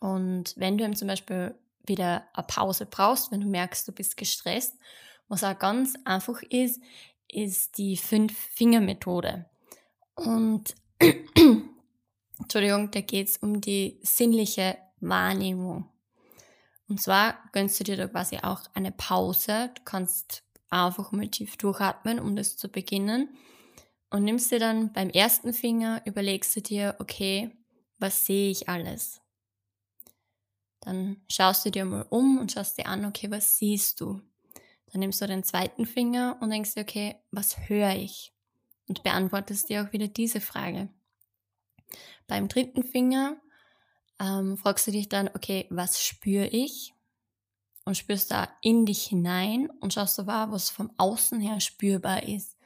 Und 0.00 0.54
wenn 0.56 0.76
du 0.76 0.84
ihm 0.84 0.94
zum 0.94 1.08
Beispiel 1.08 1.54
wieder 1.88 2.28
eine 2.32 2.46
Pause 2.46 2.86
brauchst, 2.86 3.30
wenn 3.30 3.40
du 3.40 3.48
merkst, 3.48 3.86
du 3.86 3.92
bist 3.92 4.16
gestresst. 4.16 4.76
Was 5.28 5.44
auch 5.44 5.58
ganz 5.58 5.94
einfach 6.04 6.42
ist, 6.42 6.80
ist 7.28 7.78
die 7.78 7.96
Fünf-Finger-Methode. 7.96 9.46
Und 10.14 10.74
Entschuldigung, 12.38 12.90
da 12.90 13.00
geht 13.00 13.28
es 13.28 13.36
um 13.38 13.60
die 13.60 13.98
sinnliche 14.02 14.78
Wahrnehmung. 15.00 15.88
Und 16.88 17.00
zwar 17.00 17.38
gönnst 17.52 17.80
du 17.80 17.84
dir 17.84 17.96
da 17.96 18.06
quasi 18.06 18.38
auch 18.38 18.62
eine 18.74 18.92
Pause. 18.92 19.70
Du 19.74 19.82
kannst 19.84 20.44
einfach 20.70 21.12
mal 21.12 21.28
tief 21.28 21.56
durchatmen, 21.56 22.18
um 22.18 22.36
das 22.36 22.56
zu 22.56 22.68
beginnen. 22.68 23.36
Und 24.10 24.24
nimmst 24.24 24.52
dir 24.52 24.60
dann 24.60 24.92
beim 24.92 25.10
ersten 25.10 25.52
Finger, 25.52 26.02
überlegst 26.04 26.54
du 26.54 26.60
dir, 26.60 26.96
okay, 27.00 27.50
was 27.98 28.26
sehe 28.26 28.50
ich 28.50 28.68
alles? 28.68 29.20
Dann 30.84 31.16
schaust 31.30 31.64
du 31.64 31.70
dir 31.70 31.84
mal 31.84 32.06
um 32.10 32.38
und 32.38 32.52
schaust 32.52 32.78
dir 32.78 32.86
an, 32.86 33.04
okay, 33.04 33.30
was 33.30 33.56
siehst 33.56 34.00
du? 34.00 34.20
Dann 34.92 35.00
nimmst 35.00 35.20
du 35.20 35.26
den 35.26 35.42
zweiten 35.42 35.86
Finger 35.86 36.36
und 36.40 36.50
denkst 36.50 36.74
dir, 36.74 36.82
okay, 36.82 37.16
was 37.30 37.68
höre 37.68 37.96
ich? 37.96 38.32
Und 38.86 39.02
beantwortest 39.02 39.68
dir 39.68 39.82
auch 39.82 39.92
wieder 39.92 40.08
diese 40.08 40.40
Frage. 40.40 40.88
Beim 42.26 42.48
dritten 42.48 42.82
Finger 42.82 43.36
ähm, 44.20 44.56
fragst 44.56 44.86
du 44.86 44.90
dich 44.90 45.08
dann, 45.08 45.28
okay, 45.28 45.66
was 45.70 46.02
spüre 46.02 46.46
ich? 46.46 46.92
Und 47.86 47.96
spürst 47.96 48.30
da 48.30 48.48
in 48.62 48.86
dich 48.86 49.04
hinein 49.04 49.68
und 49.80 49.92
schaust 49.92 50.16
so 50.16 50.26
wahr, 50.26 50.52
was 50.52 50.70
vom 50.70 50.90
Außen 50.96 51.40
her 51.40 51.60
spürbar 51.60 52.22
ist. 52.22 52.56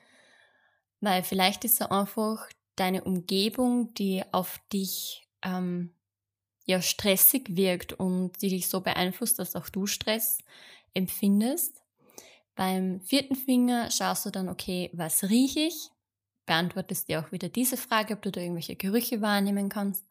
Weil 1.01 1.23
vielleicht 1.23 1.65
ist 1.65 1.81
es 1.81 1.91
einfach 1.91 2.49
deine 2.77 3.05
Umgebung, 3.05 3.95
die 3.95 4.23
auf 4.33 4.61
dich 4.73 5.29
ähm, 5.43 5.93
ja 6.69 6.83
stressig 6.83 7.57
wirkt 7.57 7.95
und 7.95 8.43
die 8.43 8.51
dich 8.51 8.69
so 8.69 8.83
beeinflusst, 8.83 9.39
dass 9.39 9.57
auch 9.57 9.71
du 9.71 9.87
Stress 9.87 10.39
empfindest. 10.93 11.83
Beim 12.55 13.01
vierten 13.01 13.37
Finger 13.37 13.91
schaust 13.91 14.27
du 14.27 14.31
dann, 14.31 14.49
okay, 14.49 14.91
was 14.93 15.25
rieche 15.25 15.61
ich? 15.61 15.91
Beantwortest 16.45 17.09
dir 17.09 17.21
auch 17.21 17.33
wieder 17.33 17.49
diese 17.49 17.77
Frage, 17.77 18.15
ob 18.15 18.23
du 18.23 18.31
da 18.31 18.41
irgendwelche 18.41 18.77
Gerüche 18.77 19.23
wahrnehmen 19.23 19.71
kannst. 19.71 20.05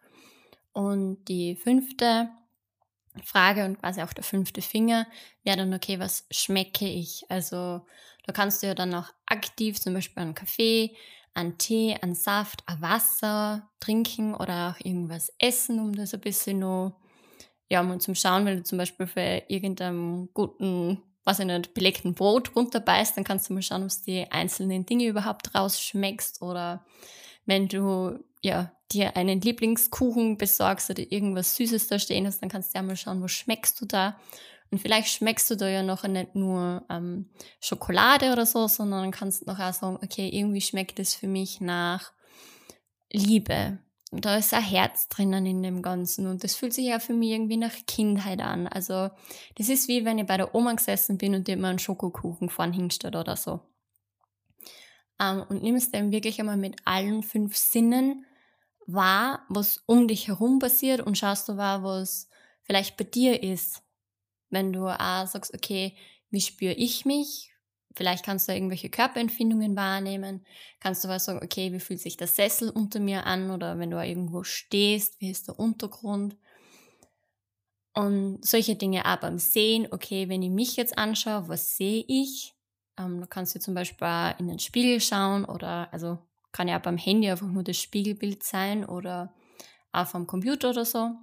Und 0.74 1.26
die 1.26 1.56
fünfte 1.56 2.30
Frage 3.24 3.66
und 3.66 3.80
quasi 3.80 4.02
auch 4.02 4.14
der 4.14 4.24
fünfte 4.24 4.62
Finger 4.62 5.08
wäre 5.44 5.58
dann, 5.58 5.74
okay, 5.74 6.00
was 6.00 6.26
schmecke 6.32 6.88
ich? 6.88 7.24
Also 7.30 7.86
da 8.26 8.34
kannst 8.34 8.64
du 8.64 8.68
ja 8.68 8.74
dann 8.74 8.94
auch 8.96 9.12
aktiv 9.28 9.80
zum 9.80 9.94
Beispiel 9.94 10.24
einen 10.24 10.36
Kaffee, 10.36 10.96
an 11.38 11.58
Tee, 11.58 11.96
an 12.01 12.15
Saft, 12.15 12.63
an 12.65 12.82
Wasser 12.82 13.70
trinken 13.79 14.34
oder 14.34 14.75
auch 14.75 14.86
irgendwas 14.86 15.32
essen, 15.39 15.79
um 15.79 15.96
das 15.96 16.13
ein 16.13 16.20
bisschen 16.20 16.60
noch, 16.60 17.00
ja, 17.70 17.84
mal 17.84 18.00
zum 18.00 18.15
Schauen, 18.15 18.46
wenn 18.46 18.58
du 18.58 18.63
zum 18.63 18.77
Beispiel 18.77 19.08
für 19.08 19.44
irgendeinen 19.48 20.34
guten, 20.34 21.01
was 21.24 21.39
in 21.39 21.48
nicht, 21.48 21.74
belegten 21.74 22.15
Brot 22.15 22.56
runterbeißt, 22.56 23.15
dann 23.15 23.24
kannst 23.24 23.50
du 23.50 23.53
mal 23.53 23.62
schauen, 23.62 23.84
ob 23.84 23.89
du 23.89 23.96
die 24.08 24.32
einzelnen 24.32 24.86
Dinge 24.86 25.06
überhaupt 25.06 25.53
rausschmeckst 25.53 26.41
oder 26.41 26.86
wenn 27.46 27.67
du 27.67 28.20
ja, 28.41 28.72
dir 28.91 29.15
einen 29.15 29.41
Lieblingskuchen 29.41 30.38
besorgst 30.38 30.89
oder 30.89 31.12
irgendwas 31.12 31.56
Süßes 31.56 31.88
da 31.88 32.00
stehen 32.00 32.25
hast, 32.25 32.41
dann 32.41 32.50
kannst 32.50 32.74
du 32.74 32.79
ja 32.79 32.84
mal 32.84 32.96
schauen, 32.96 33.22
wo 33.22 33.27
schmeckst 33.27 33.79
du 33.82 33.86
da. 33.86 34.20
Und 34.69 34.79
vielleicht 34.79 35.09
schmeckst 35.09 35.50
du 35.50 35.55
da 35.55 35.67
ja 35.67 35.83
noch 35.83 36.03
nicht 36.03 36.36
nur 36.36 36.86
ähm, 36.89 37.29
Schokolade 37.59 38.31
oder 38.31 38.45
so, 38.45 38.67
sondern 38.67 39.12
kannst 39.12 39.47
noch 39.47 39.59
auch 39.59 39.74
sagen, 39.74 40.00
okay, 40.03 40.29
irgendwie 40.29 40.62
schmeckt 40.62 41.00
es 41.00 41.15
für 41.15 41.27
mich 41.27 41.62
nach 41.62 42.12
Liebe. 43.12 43.79
Und 44.12 44.25
da 44.25 44.38
ist 44.38 44.53
ein 44.53 44.63
Herz 44.63 45.09
drinnen 45.09 45.45
in 45.45 45.63
dem 45.63 45.81
Ganzen 45.81 46.27
und 46.27 46.43
das 46.43 46.55
fühlt 46.55 46.74
sich 46.74 46.86
ja 46.86 47.00
für 47.00 47.13
mich 47.13 47.31
irgendwie 47.31 47.57
nach 47.57 47.74
Kindheit 47.88 48.39
an. 48.39 48.65
Also 48.67 49.09
das 49.55 49.67
ist 49.67 49.89
wie 49.89 50.05
wenn 50.05 50.17
ich 50.17 50.25
bei 50.25 50.38
der 50.38 50.55
Oma 50.55 50.74
gesessen 50.74 51.17
bin 51.17 51.36
und 51.36 51.47
dir 51.47 51.57
mal 51.57 51.69
einen 51.69 51.79
Schokokuchen 51.79 52.50
vorn 52.50 52.71
hinstellt 52.71 53.17
oder 53.17 53.36
so 53.36 53.62
ähm, 55.19 55.43
und 55.50 55.63
nimmst 55.63 55.93
dann 55.93 56.12
wirklich 56.12 56.39
einmal 56.39 56.57
mit 56.57 56.75
allen 56.86 57.24
fünf 57.24 57.55
Sinnen 57.55 58.25
wahr, 58.86 59.45
was 59.50 59.83
um 59.86 60.07
dich 60.07 60.27
herum 60.27 60.59
passiert 60.59 61.01
und 61.01 61.17
schaust 61.17 61.50
du 61.50 61.57
wahr, 61.57 61.83
was 61.83 62.29
vielleicht 62.63 62.97
bei 62.97 63.03
dir 63.03 63.43
ist. 63.43 63.83
Wenn 64.50 64.74
du 64.74 64.88
auch 64.88 65.27
sagst, 65.27 65.54
okay, 65.54 65.96
wie 66.30 66.42
spüre 66.42 66.74
ich 66.74 67.06
mich? 67.06 67.51
Vielleicht 67.96 68.24
kannst 68.24 68.48
du 68.48 68.54
irgendwelche 68.54 68.89
Körperempfindungen 68.89 69.75
wahrnehmen. 69.75 70.46
Kannst 70.80 71.04
du 71.04 71.08
was 71.08 71.25
sagen, 71.25 71.39
okay, 71.44 71.74
wie 71.74 71.80
fühlt 71.80 72.00
sich 72.00 72.16
der 72.16 72.27
Sessel 72.27 72.70
unter 72.70 73.00
mir 73.00 73.25
an? 73.25 73.50
Oder 73.50 73.80
wenn 73.80 73.89
du 73.89 73.98
irgendwo 74.04 74.44
stehst, 74.44 75.20
wie 75.20 75.32
ist 75.32 75.48
der 75.48 75.58
Untergrund? 75.58 76.38
Und 77.96 78.46
solche 78.46 78.75
Dinge 78.75 79.06
auch 79.06 79.18
beim 79.18 79.39
Sehen, 79.39 79.88
okay, 79.89 80.30
wenn 80.30 80.44
ich 80.44 80.51
mich 80.51 80.75
jetzt 80.75 81.00
anschaue, 81.00 81.50
was 81.50 81.75
sehe 81.75 82.06
ich? 82.08 82.54
Ähm, 83.00 83.22
du 83.22 83.25
kannst 83.25 83.56
dir 83.56 83.60
zum 83.60 83.74
Beispiel 83.74 84.36
in 84.38 84.48
den 84.48 84.60
Spiegel 84.60 85.01
schauen 85.01 85.46
oder, 85.46 85.92
also 85.92 86.20
kann 86.51 86.68
ja 86.68 86.77
beim 86.77 86.98
Handy 86.98 87.30
einfach 87.30 87.48
nur 87.48 87.63
das 87.63 87.77
Spiegelbild 87.77 88.44
sein 88.44 88.86
oder 88.86 89.34
auch 89.92 90.06
vom 90.06 90.27
Computer 90.27 90.70
oder 90.70 90.86
so. 90.86 91.16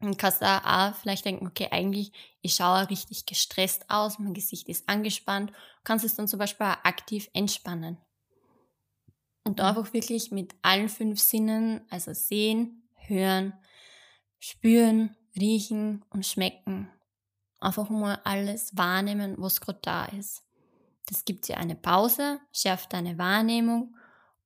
Und 0.00 0.16
kannst 0.16 0.42
da 0.42 0.90
auch 0.90 0.94
vielleicht 0.94 1.24
denken, 1.24 1.46
okay, 1.46 1.68
eigentlich, 1.70 2.12
ich 2.40 2.54
schaue 2.54 2.88
richtig 2.88 3.26
gestresst 3.26 3.90
aus, 3.90 4.18
mein 4.18 4.34
Gesicht 4.34 4.68
ist 4.68 4.88
angespannt. 4.88 5.50
Du 5.50 5.82
kannst 5.84 6.04
es 6.04 6.14
dann 6.14 6.28
zum 6.28 6.38
Beispiel 6.38 6.66
auch 6.66 6.84
aktiv 6.84 7.28
entspannen. 7.32 7.98
Und 9.44 9.58
mhm. 9.58 9.64
einfach 9.64 9.92
wirklich 9.92 10.30
mit 10.30 10.54
allen 10.62 10.88
fünf 10.88 11.20
Sinnen, 11.20 11.84
also 11.90 12.12
sehen, 12.12 12.88
hören, 12.94 13.54
spüren, 14.38 15.16
riechen 15.36 16.04
und 16.10 16.26
schmecken, 16.26 16.90
einfach 17.58 17.88
mal 17.88 18.20
alles 18.24 18.76
wahrnehmen, 18.76 19.34
was 19.38 19.60
gerade 19.60 19.80
da 19.82 20.04
ist. 20.06 20.44
Das 21.06 21.24
gibt 21.24 21.48
dir 21.48 21.56
eine 21.56 21.74
Pause, 21.74 22.40
schärft 22.52 22.92
deine 22.92 23.18
Wahrnehmung 23.18 23.96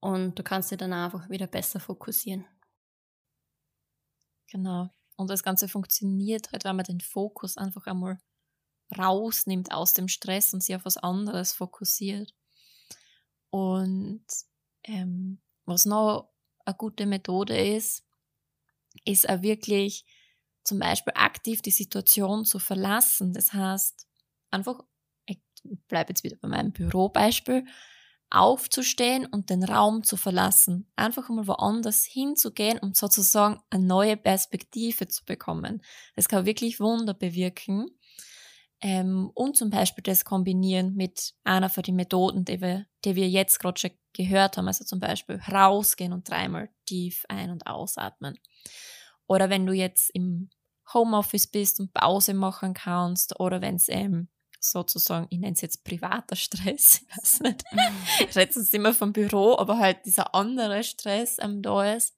und 0.00 0.38
du 0.38 0.42
kannst 0.42 0.70
dir 0.70 0.76
dann 0.76 0.92
einfach 0.92 1.28
wieder 1.28 1.46
besser 1.46 1.80
fokussieren. 1.80 2.46
Genau. 4.46 4.90
Und 5.22 5.30
das 5.30 5.42
Ganze 5.42 5.68
funktioniert 5.68 6.52
halt, 6.52 6.64
wenn 6.64 6.76
man 6.76 6.84
den 6.84 7.00
Fokus 7.00 7.56
einfach 7.56 7.86
einmal 7.86 8.18
rausnimmt 8.96 9.72
aus 9.72 9.94
dem 9.94 10.08
Stress 10.08 10.52
und 10.52 10.62
sich 10.62 10.76
auf 10.76 10.84
was 10.84 10.98
anderes 10.98 11.52
fokussiert. 11.52 12.34
Und 13.50 14.24
ähm, 14.84 15.40
was 15.64 15.86
noch 15.86 16.30
eine 16.64 16.76
gute 16.76 17.06
Methode 17.06 17.56
ist, 17.56 18.04
ist 19.04 19.28
auch 19.28 19.42
wirklich 19.42 20.04
zum 20.64 20.78
Beispiel 20.78 21.14
aktiv 21.16 21.62
die 21.62 21.70
Situation 21.70 22.44
zu 22.44 22.58
verlassen. 22.58 23.32
Das 23.32 23.52
heißt, 23.52 24.06
einfach 24.50 24.80
bleibe 25.88 26.10
jetzt 26.10 26.24
wieder 26.24 26.36
bei 26.36 26.48
meinem 26.48 26.72
Bürobeispiel, 26.72 27.64
aufzustehen 28.32 29.26
und 29.26 29.50
den 29.50 29.62
Raum 29.62 30.04
zu 30.04 30.16
verlassen. 30.16 30.90
Einfach 30.96 31.28
mal 31.28 31.46
woanders 31.46 32.04
hinzugehen, 32.04 32.78
um 32.78 32.94
sozusagen 32.94 33.60
eine 33.70 33.84
neue 33.84 34.16
Perspektive 34.16 35.06
zu 35.08 35.24
bekommen. 35.24 35.82
Das 36.16 36.28
kann 36.28 36.46
wirklich 36.46 36.80
Wunder 36.80 37.14
bewirken. 37.14 37.86
Ähm, 38.80 39.30
und 39.34 39.56
zum 39.56 39.70
Beispiel 39.70 40.02
das 40.02 40.24
kombinieren 40.24 40.94
mit 40.94 41.34
einer 41.44 41.68
von 41.68 41.82
den 41.82 41.94
Methoden, 41.94 42.44
die 42.44 42.60
wir, 42.60 42.86
die 43.04 43.14
wir 43.14 43.28
jetzt 43.28 43.60
gerade 43.60 43.78
schon 43.78 43.90
gehört 44.12 44.56
haben. 44.56 44.66
Also 44.66 44.84
zum 44.84 44.98
Beispiel 44.98 45.36
rausgehen 45.36 46.12
und 46.12 46.28
dreimal 46.28 46.70
tief 46.86 47.24
ein- 47.28 47.50
und 47.50 47.66
ausatmen. 47.66 48.38
Oder 49.26 49.50
wenn 49.50 49.66
du 49.66 49.72
jetzt 49.72 50.10
im 50.14 50.48
Homeoffice 50.92 51.46
bist 51.46 51.80
und 51.80 51.92
Pause 51.92 52.34
machen 52.34 52.74
kannst 52.74 53.38
oder 53.38 53.60
wenn 53.60 53.76
es 53.76 53.88
ähm, 53.88 54.28
sozusagen, 54.64 55.26
ich 55.30 55.38
nenne 55.38 55.54
es 55.54 55.60
jetzt 55.60 55.84
privater 55.84 56.36
Stress, 56.36 57.02
ich 57.02 57.16
weiß 57.16 57.40
nicht, 57.40 57.64
mhm. 57.72 57.78
ich 58.20 58.36
rede 58.36 58.52
jetzt 58.54 58.74
immer 58.74 58.94
vom 58.94 59.12
Büro, 59.12 59.56
aber 59.58 59.78
halt 59.78 60.04
dieser 60.06 60.34
andere 60.34 60.82
Stress 60.84 61.36
ähm, 61.40 61.62
da 61.62 61.94
ist, 61.94 62.14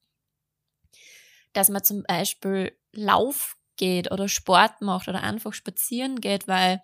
dass 1.53 1.69
man 1.69 1.85
zum 1.85 2.03
Beispiel 2.03 2.77
Lauf 2.93 3.57
geht 3.77 4.11
oder 4.11 4.29
Sport 4.29 4.81
macht 4.81 5.09
oder 5.09 5.23
einfach 5.23 5.53
spazieren 5.53 6.21
geht, 6.21 6.47
weil 6.49 6.81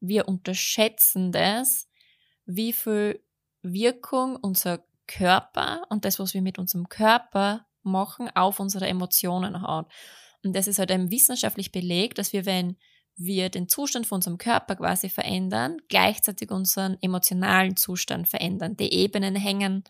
wir 0.00 0.28
unterschätzen 0.28 1.32
das, 1.32 1.88
wie 2.44 2.72
viel 2.72 3.22
Wirkung 3.62 4.36
unser 4.36 4.84
Körper 5.06 5.82
und 5.88 6.04
das, 6.04 6.18
was 6.18 6.34
wir 6.34 6.42
mit 6.42 6.58
unserem 6.58 6.88
Körper 6.88 7.66
machen, 7.82 8.30
auf 8.34 8.60
unsere 8.60 8.86
Emotionen 8.86 9.62
hat. 9.62 9.90
Und 10.42 10.54
das 10.54 10.66
ist 10.66 10.78
halt 10.78 10.90
eben 10.90 11.10
wissenschaftlich 11.10 11.70
belegt, 11.70 12.18
dass 12.18 12.32
wir, 12.32 12.46
wenn 12.46 12.76
wir 13.16 13.50
den 13.50 13.68
Zustand 13.68 14.06
von 14.06 14.16
unserem 14.16 14.38
Körper 14.38 14.76
quasi 14.76 15.08
verändern, 15.08 15.78
gleichzeitig 15.88 16.50
unseren 16.50 16.96
emotionalen 17.00 17.76
Zustand 17.76 18.28
verändern. 18.28 18.76
Die 18.76 18.92
Ebenen 18.92 19.36
hängen 19.36 19.84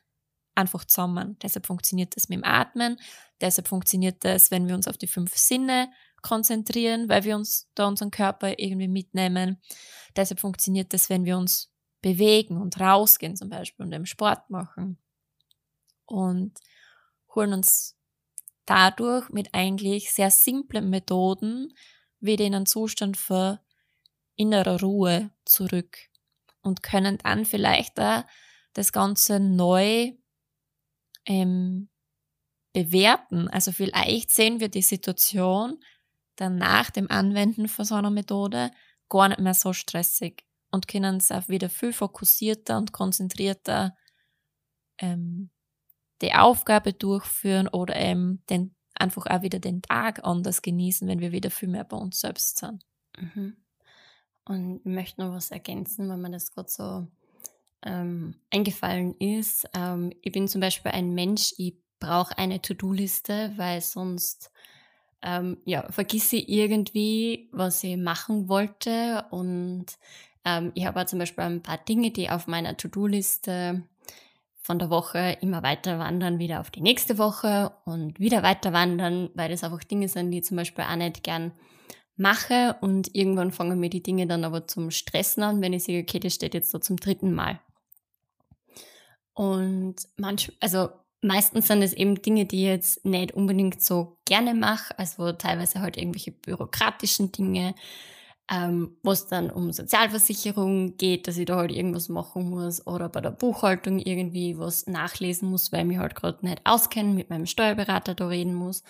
einfach 0.54 0.84
zusammen. 0.84 1.38
Deshalb 1.42 1.66
funktioniert 1.66 2.16
das 2.16 2.28
mit 2.28 2.38
dem 2.38 2.44
Atmen, 2.44 2.98
deshalb 3.40 3.68
funktioniert 3.68 4.24
das, 4.24 4.50
wenn 4.50 4.68
wir 4.68 4.74
uns 4.74 4.88
auf 4.88 4.98
die 4.98 5.06
fünf 5.06 5.36
Sinne 5.36 5.90
konzentrieren, 6.20 7.08
weil 7.08 7.24
wir 7.24 7.36
uns 7.36 7.68
da 7.74 7.88
unseren 7.88 8.10
Körper 8.10 8.58
irgendwie 8.58 8.88
mitnehmen. 8.88 9.60
Deshalb 10.16 10.40
funktioniert 10.40 10.92
das, 10.92 11.10
wenn 11.10 11.24
wir 11.24 11.36
uns 11.36 11.72
bewegen 12.00 12.60
und 12.60 12.78
rausgehen 12.80 13.36
zum 13.36 13.48
Beispiel 13.48 13.86
und 13.86 13.92
im 13.92 14.06
Sport 14.06 14.50
machen. 14.50 14.98
Und 16.04 16.58
holen 17.34 17.54
uns 17.54 17.96
dadurch 18.66 19.30
mit 19.30 19.54
eigentlich 19.54 20.12
sehr 20.12 20.30
simplen 20.30 20.90
Methoden 20.90 21.72
wieder 22.22 22.44
in 22.44 22.54
einen 22.54 22.66
Zustand 22.66 23.16
für 23.16 23.60
innere 24.36 24.80
Ruhe 24.80 25.30
zurück 25.44 25.98
und 26.62 26.82
können 26.82 27.18
dann 27.18 27.44
vielleicht 27.44 27.98
da 27.98 28.26
das 28.72 28.92
Ganze 28.92 29.40
neu 29.40 30.12
ähm, 31.26 31.88
bewerten. 32.72 33.48
Also 33.48 33.72
vielleicht 33.72 34.30
sehen 34.30 34.60
wir 34.60 34.68
die 34.68 34.82
Situation 34.82 35.82
dann 36.36 36.56
nach 36.56 36.90
dem 36.90 37.10
Anwenden 37.10 37.68
von 37.68 37.84
so 37.84 37.94
einer 37.94 38.10
Methode 38.10 38.70
gar 39.08 39.28
nicht 39.28 39.40
mehr 39.40 39.54
so 39.54 39.72
stressig 39.72 40.44
und 40.70 40.88
können 40.88 41.18
es 41.18 41.30
auch 41.30 41.48
wieder 41.48 41.68
viel 41.68 41.92
fokussierter 41.92 42.78
und 42.78 42.92
konzentrierter 42.92 43.94
ähm, 44.98 45.50
die 46.22 46.32
Aufgabe 46.32 46.92
durchführen 46.94 47.68
oder 47.68 47.96
eben 47.96 48.42
den, 48.48 48.74
einfach 49.02 49.26
auch 49.26 49.42
wieder 49.42 49.58
den 49.58 49.82
Tag 49.82 50.24
anders 50.24 50.62
genießen, 50.62 51.06
wenn 51.08 51.20
wir 51.20 51.32
wieder 51.32 51.50
viel 51.50 51.68
mehr 51.68 51.84
bei 51.84 51.96
uns 51.96 52.20
selbst 52.20 52.58
sind. 52.58 52.84
Mhm. 53.18 53.56
Und 54.44 54.80
ich 54.84 54.84
möchte 54.84 55.20
noch 55.20 55.34
was 55.34 55.50
ergänzen, 55.50 56.08
wenn 56.08 56.20
man 56.20 56.32
das 56.32 56.52
gerade 56.52 56.68
so 56.68 57.06
ähm, 57.82 58.34
eingefallen 58.50 59.14
ist. 59.18 59.68
Ähm, 59.74 60.12
ich 60.22 60.32
bin 60.32 60.48
zum 60.48 60.60
Beispiel 60.60 60.92
ein 60.92 61.14
Mensch, 61.14 61.52
ich 61.58 61.74
brauche 62.00 62.36
eine 62.38 62.60
To-Do-Liste, 62.60 63.52
weil 63.56 63.80
sonst 63.80 64.50
ähm, 65.22 65.58
ja, 65.64 65.90
vergisse 65.90 66.36
ich 66.36 66.48
irgendwie, 66.48 67.48
was 67.52 67.84
ich 67.84 67.96
machen 67.96 68.48
wollte. 68.48 69.24
Und 69.30 69.86
ähm, 70.44 70.72
ich 70.74 70.84
habe 70.84 71.06
zum 71.06 71.18
Beispiel 71.18 71.44
ein 71.44 71.62
paar 71.62 71.78
Dinge, 71.78 72.10
die 72.10 72.30
auf 72.30 72.46
meiner 72.46 72.76
To-Do-Liste 72.76 73.84
von 74.62 74.78
der 74.78 74.90
Woche 74.90 75.36
immer 75.40 75.62
weiter 75.62 75.98
wandern, 75.98 76.38
wieder 76.38 76.60
auf 76.60 76.70
die 76.70 76.80
nächste 76.80 77.18
Woche 77.18 77.72
und 77.84 78.18
wieder 78.20 78.42
weiter 78.42 78.72
wandern, 78.72 79.30
weil 79.34 79.50
das 79.50 79.64
einfach 79.64 79.82
Dinge 79.84 80.08
sind, 80.08 80.30
die 80.30 80.38
ich 80.38 80.44
zum 80.44 80.56
Beispiel 80.56 80.84
auch 80.84 80.96
nicht 80.96 81.24
gern 81.24 81.52
mache 82.16 82.76
und 82.80 83.14
irgendwann 83.14 83.50
fangen 83.50 83.80
mir 83.80 83.90
die 83.90 84.02
Dinge 84.02 84.26
dann 84.26 84.44
aber 84.44 84.66
zum 84.66 84.90
Stressen 84.90 85.42
an, 85.42 85.60
wenn 85.60 85.72
ich 85.72 85.84
sehe, 85.84 86.02
okay, 86.02 86.20
das 86.20 86.34
steht 86.34 86.54
jetzt 86.54 86.70
so 86.70 86.78
zum 86.78 86.96
dritten 86.96 87.32
Mal. 87.32 87.60
Und 89.34 89.96
manch, 90.16 90.52
also 90.60 90.90
meistens 91.22 91.66
sind 91.66 91.82
es 91.82 91.92
eben 91.92 92.20
Dinge, 92.20 92.46
die 92.46 92.62
ich 92.62 92.68
jetzt 92.68 93.04
nicht 93.04 93.32
unbedingt 93.32 93.82
so 93.82 94.18
gerne 94.24 94.54
mache, 94.54 94.96
also 94.98 95.32
teilweise 95.32 95.80
halt 95.80 95.96
irgendwelche 95.96 96.32
bürokratischen 96.32 97.32
Dinge, 97.32 97.74
ähm, 98.50 98.96
wo 99.02 99.12
es 99.12 99.26
dann 99.28 99.50
um 99.50 99.72
Sozialversicherung 99.72 100.96
geht, 100.96 101.26
dass 101.26 101.36
ich 101.36 101.46
da 101.46 101.56
halt 101.56 101.72
irgendwas 101.72 102.08
machen 102.08 102.50
muss 102.50 102.86
oder 102.86 103.08
bei 103.08 103.20
der 103.20 103.30
Buchhaltung 103.30 103.98
irgendwie 103.98 104.58
was 104.58 104.86
nachlesen 104.86 105.50
muss, 105.50 105.72
weil 105.72 105.80
ich 105.80 105.86
mich 105.86 105.98
halt 105.98 106.14
gerade 106.14 106.44
nicht 106.44 106.60
auskenne, 106.64 107.10
mit 107.10 107.30
meinem 107.30 107.46
Steuerberater 107.46 108.14
da 108.14 108.26
reden 108.26 108.54
muss. 108.54 108.82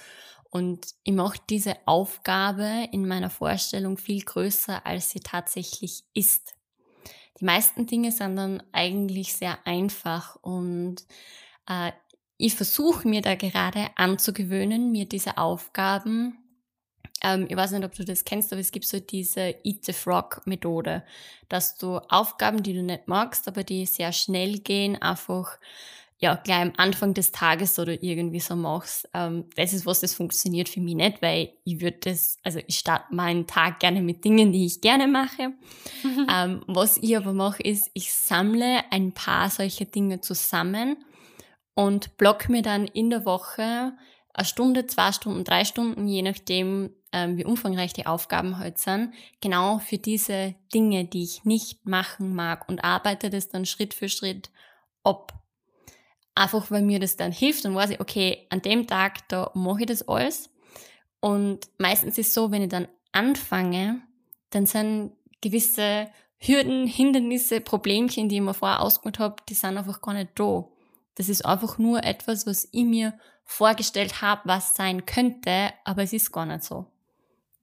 Und 0.51 0.87
ich 1.05 1.15
mache 1.15 1.39
diese 1.49 1.77
Aufgabe 1.87 2.89
in 2.93 3.07
meiner 3.07 3.31
Vorstellung 3.31 3.97
viel 3.97 4.23
größer, 4.23 4.85
als 4.85 5.11
sie 5.11 5.21
tatsächlich 5.21 6.05
ist. 6.13 6.55
Die 7.41 7.45
meisten 7.45 7.87
Dinge 7.87 8.13
sind 8.13 8.37
dann 8.37 8.63
eigentlich 8.73 9.33
sehr 9.33 9.67
einfach 9.67 10.37
und 10.43 11.07
äh, 11.69 11.93
ich 12.37 12.55
versuche 12.55 13.07
mir 13.07 13.23
da 13.23 13.35
gerade 13.35 13.87
anzugewöhnen, 13.97 14.91
mir 14.91 15.07
diese 15.07 15.39
Aufgaben, 15.39 16.42
ähm, 17.23 17.47
ich 17.49 17.57
weiß 17.57 17.73
nicht, 17.73 17.85
ob 17.85 17.95
du 17.95 18.05
das 18.05 18.25
kennst, 18.25 18.53
aber 18.53 18.61
es 18.61 18.73
gibt 18.73 18.87
so 18.87 18.99
diese 19.01 19.55
Eat 19.65 19.85
the 19.85 19.93
Frog 19.93 20.43
Methode, 20.45 21.05
dass 21.49 21.77
du 21.77 21.99
Aufgaben, 22.09 22.63
die 22.63 22.75
du 22.75 22.83
nicht 22.83 23.09
magst, 23.09 23.49
aber 23.49 23.65
die 23.65 23.87
sehr 23.87 24.13
schnell 24.13 24.59
gehen, 24.59 25.01
einfach 25.01 25.59
ja, 26.23 26.37
gleich 26.37 26.63
am 26.63 26.73
Anfang 26.77 27.15
des 27.15 27.33
Tages 27.33 27.81
oder 27.81 28.01
irgendwie 28.01 28.39
so 28.39 28.55
machst, 28.55 29.09
ähm, 29.13 29.47
das 29.57 29.73
ist 29.73 29.87
was, 29.87 30.01
das 30.01 30.15
funktioniert 30.15 30.69
für 30.69 30.81
mich 30.81 30.95
nicht, 30.95 31.21
weil 31.21 31.53
ich 31.65 31.81
würde 31.81 31.99
das, 32.05 32.39
also 32.45 32.61
ich 32.65 32.79
starte 32.79 33.13
meinen 33.13 33.49
Tag 33.49 33.81
gerne 33.81 34.01
mit 34.01 34.25
Dingen, 34.25 34.53
die 34.53 34.67
ich 34.67 34.81
gerne 34.81 35.09
mache. 35.09 35.53
ähm, 36.33 36.63
was 36.69 36.97
ich 36.99 37.17
aber 37.17 37.33
mache, 37.33 37.65
ist, 37.65 37.91
ich 37.93 38.13
sammle 38.15 38.83
ein 38.93 39.11
paar 39.11 39.51
solcher 39.51 39.85
Dinge 39.85 40.21
zusammen 40.21 40.97
und 41.75 42.17
block 42.19 42.49
mir 42.49 42.63
dann 42.63 42.87
in 42.87 43.11
der 43.11 43.25
Woche 43.25 43.93
eine 44.35 44.45
Stunde, 44.45 44.87
zwei 44.87 45.13
Stunden, 45.13 45.45
drei 45.45 45.65
Stunden, 45.65 46.07
je 46.07 46.23
nachdem, 46.23 46.91
ähm, 47.13 47.37
wie 47.37 47.45
umfangreich 47.45 47.93
die 47.93 48.07
Aufgaben 48.07 48.59
heute 48.59 48.81
sind, 48.81 49.15
genau 49.41 49.79
für 49.79 49.99
diese 49.99 50.55
Dinge, 50.73 51.05
die 51.05 51.25
ich 51.25 51.45
nicht 51.45 51.87
machen 51.87 52.35
mag 52.35 52.69
und 52.69 52.83
arbeite 52.83 53.29
das 53.29 53.49
dann 53.49 53.67
Schritt 53.67 53.93
für 53.95 54.09
Schritt 54.09 54.51
ab. 55.05 55.35
Einfach 56.35 56.71
weil 56.71 56.83
mir 56.83 56.99
das 56.99 57.17
dann 57.17 57.31
hilft 57.31 57.67
und 57.67 57.75
weiß 57.75 57.91
ich, 57.91 58.01
okay, 58.01 58.47
an 58.49 58.63
dem 58.63 58.87
Tag, 58.87 59.29
da 59.29 59.51
mache 59.55 59.81
ich 59.81 59.87
das 59.87 60.09
alles. 60.09 60.49
Und 61.21 61.69
meistens 61.79 62.17
ist 62.17 62.29
es 62.29 62.35
so, 62.35 62.51
wenn 62.51 62.63
ich 62.63 62.71
dann 62.71 62.89
anfange, 63.13 64.01
dann 64.51 64.65
sind 64.65 65.13
gewisse 65.43 66.09
Hürden, 66.39 66.87
Hindernisse, 66.87 67.61
Problemchen, 67.61 68.29
die 68.29 68.37
ich 68.37 68.43
mir 68.43 68.55
vorher 68.55 68.81
ausgemacht 68.81 69.19
habe, 69.19 69.37
die 69.49 69.55
sind 69.55 69.77
einfach 69.77 70.01
gar 70.01 70.15
nicht 70.15 70.31
da. 70.35 70.67
Das 71.15 71.29
ist 71.29 71.45
einfach 71.45 71.79
nur 71.79 72.03
etwas, 72.03 72.47
was 72.47 72.69
ich 72.73 72.85
mir 72.85 73.13
vorgestellt 73.45 74.23
habe, 74.23 74.43
was 74.45 74.75
sein 74.75 75.07
könnte, 75.07 75.73
aber 75.85 76.03
es 76.03 76.13
ist 76.13 76.33
gar 76.33 76.47
nicht 76.47 76.65
so. 76.65 76.87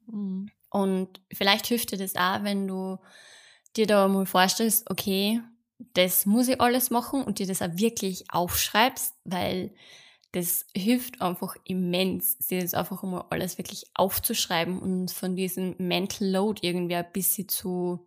Mhm. 0.07 0.49
Und 0.69 1.21
vielleicht 1.31 1.67
hilft 1.67 1.91
dir 1.91 1.97
das 1.97 2.15
auch, 2.15 2.43
wenn 2.43 2.67
du 2.67 2.99
dir 3.75 3.87
da 3.87 4.07
mal 4.07 4.25
vorstellst, 4.25 4.89
okay, 4.89 5.41
das 5.93 6.25
muss 6.25 6.47
ich 6.47 6.59
alles 6.59 6.89
machen 6.89 7.23
und 7.23 7.39
dir 7.39 7.47
das 7.47 7.61
auch 7.61 7.71
wirklich 7.73 8.25
aufschreibst, 8.31 9.15
weil 9.23 9.73
das 10.33 10.65
hilft 10.75 11.21
einfach 11.21 11.55
immens, 11.63 12.37
dir 12.37 12.61
das 12.61 12.73
einfach 12.75 13.01
mal 13.01 13.25
alles 13.29 13.57
wirklich 13.57 13.85
aufzuschreiben 13.95 14.79
und 14.79 15.11
von 15.11 15.35
diesem 15.35 15.75
Mental 15.79 16.27
Load 16.27 16.67
irgendwie 16.67 16.95
ein 16.95 17.11
bisschen 17.11 17.49
zu, 17.49 18.05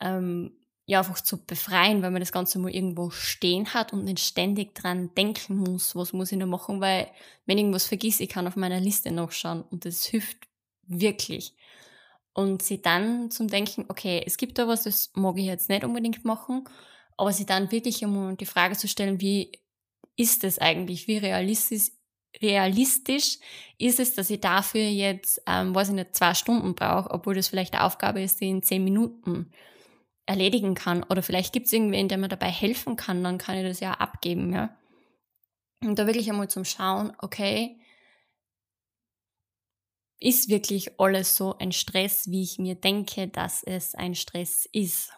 ähm, 0.00 0.52
ja, 0.90 0.98
einfach 0.98 1.20
zu 1.20 1.38
befreien, 1.44 2.02
weil 2.02 2.10
man 2.10 2.18
das 2.18 2.32
Ganze 2.32 2.58
mal 2.58 2.74
irgendwo 2.74 3.10
stehen 3.10 3.74
hat 3.74 3.92
und 3.92 4.02
nicht 4.02 4.18
ständig 4.18 4.74
dran 4.74 5.14
denken 5.14 5.58
muss, 5.58 5.94
was 5.94 6.12
muss 6.12 6.32
ich 6.32 6.38
noch 6.38 6.48
machen, 6.48 6.80
weil 6.80 7.06
wenn 7.46 7.58
ich 7.58 7.62
irgendwas 7.62 7.86
vergiss, 7.86 8.18
ich 8.18 8.28
kann 8.28 8.48
auf 8.48 8.56
meiner 8.56 8.80
Liste 8.80 9.12
nachschauen 9.12 9.62
und 9.62 9.84
das 9.84 10.04
hilft 10.04 10.48
wirklich. 10.88 11.54
Und 12.32 12.62
sie 12.62 12.82
dann 12.82 13.30
zum 13.30 13.46
Denken, 13.46 13.84
okay, 13.86 14.20
es 14.26 14.36
gibt 14.36 14.58
da 14.58 14.66
was, 14.66 14.82
das 14.82 15.12
mag 15.14 15.38
ich 15.38 15.44
jetzt 15.44 15.68
nicht 15.68 15.84
unbedingt 15.84 16.24
machen, 16.24 16.64
aber 17.16 17.32
sie 17.32 17.46
dann 17.46 17.70
wirklich 17.70 18.02
einmal 18.02 18.34
die 18.34 18.44
Frage 18.44 18.76
zu 18.76 18.88
stellen, 18.88 19.20
wie 19.20 19.52
ist 20.16 20.42
es 20.42 20.58
eigentlich, 20.58 21.06
wie 21.06 21.18
realistisch, 21.18 21.92
realistisch 22.42 23.38
ist 23.78 24.00
es, 24.00 24.14
dass 24.16 24.28
ich 24.28 24.40
dafür 24.40 24.82
jetzt, 24.82 25.40
ähm, 25.46 25.72
weiß 25.72 25.90
ich 25.90 25.94
nicht, 25.94 26.16
zwei 26.16 26.34
Stunden 26.34 26.74
brauche, 26.74 27.12
obwohl 27.12 27.36
das 27.36 27.46
vielleicht 27.46 27.74
eine 27.74 27.84
Aufgabe 27.84 28.20
ist, 28.22 28.40
die 28.40 28.48
in 28.48 28.64
zehn 28.64 28.82
Minuten 28.82 29.52
erledigen 30.26 30.74
kann. 30.74 31.02
Oder 31.04 31.22
vielleicht 31.22 31.52
gibt 31.52 31.66
es 31.66 31.72
irgendwen, 31.72 32.08
der 32.08 32.18
mir 32.18 32.28
dabei 32.28 32.50
helfen 32.50 32.96
kann, 32.96 33.24
dann 33.24 33.38
kann 33.38 33.56
ich 33.56 33.64
das 33.64 33.80
ja 33.80 33.92
abgeben, 33.92 34.52
ja. 34.52 34.76
Und 35.82 35.98
da 35.98 36.06
wirklich 36.06 36.30
einmal 36.30 36.48
zum 36.48 36.64
Schauen, 36.64 37.12
okay, 37.18 37.80
ist 40.20 40.50
wirklich 40.50 41.00
alles 41.00 41.36
so 41.36 41.56
ein 41.56 41.72
Stress, 41.72 42.30
wie 42.30 42.42
ich 42.42 42.58
mir 42.58 42.74
denke, 42.74 43.28
dass 43.28 43.62
es 43.62 43.94
ein 43.94 44.14
Stress 44.14 44.68
ist. 44.70 45.12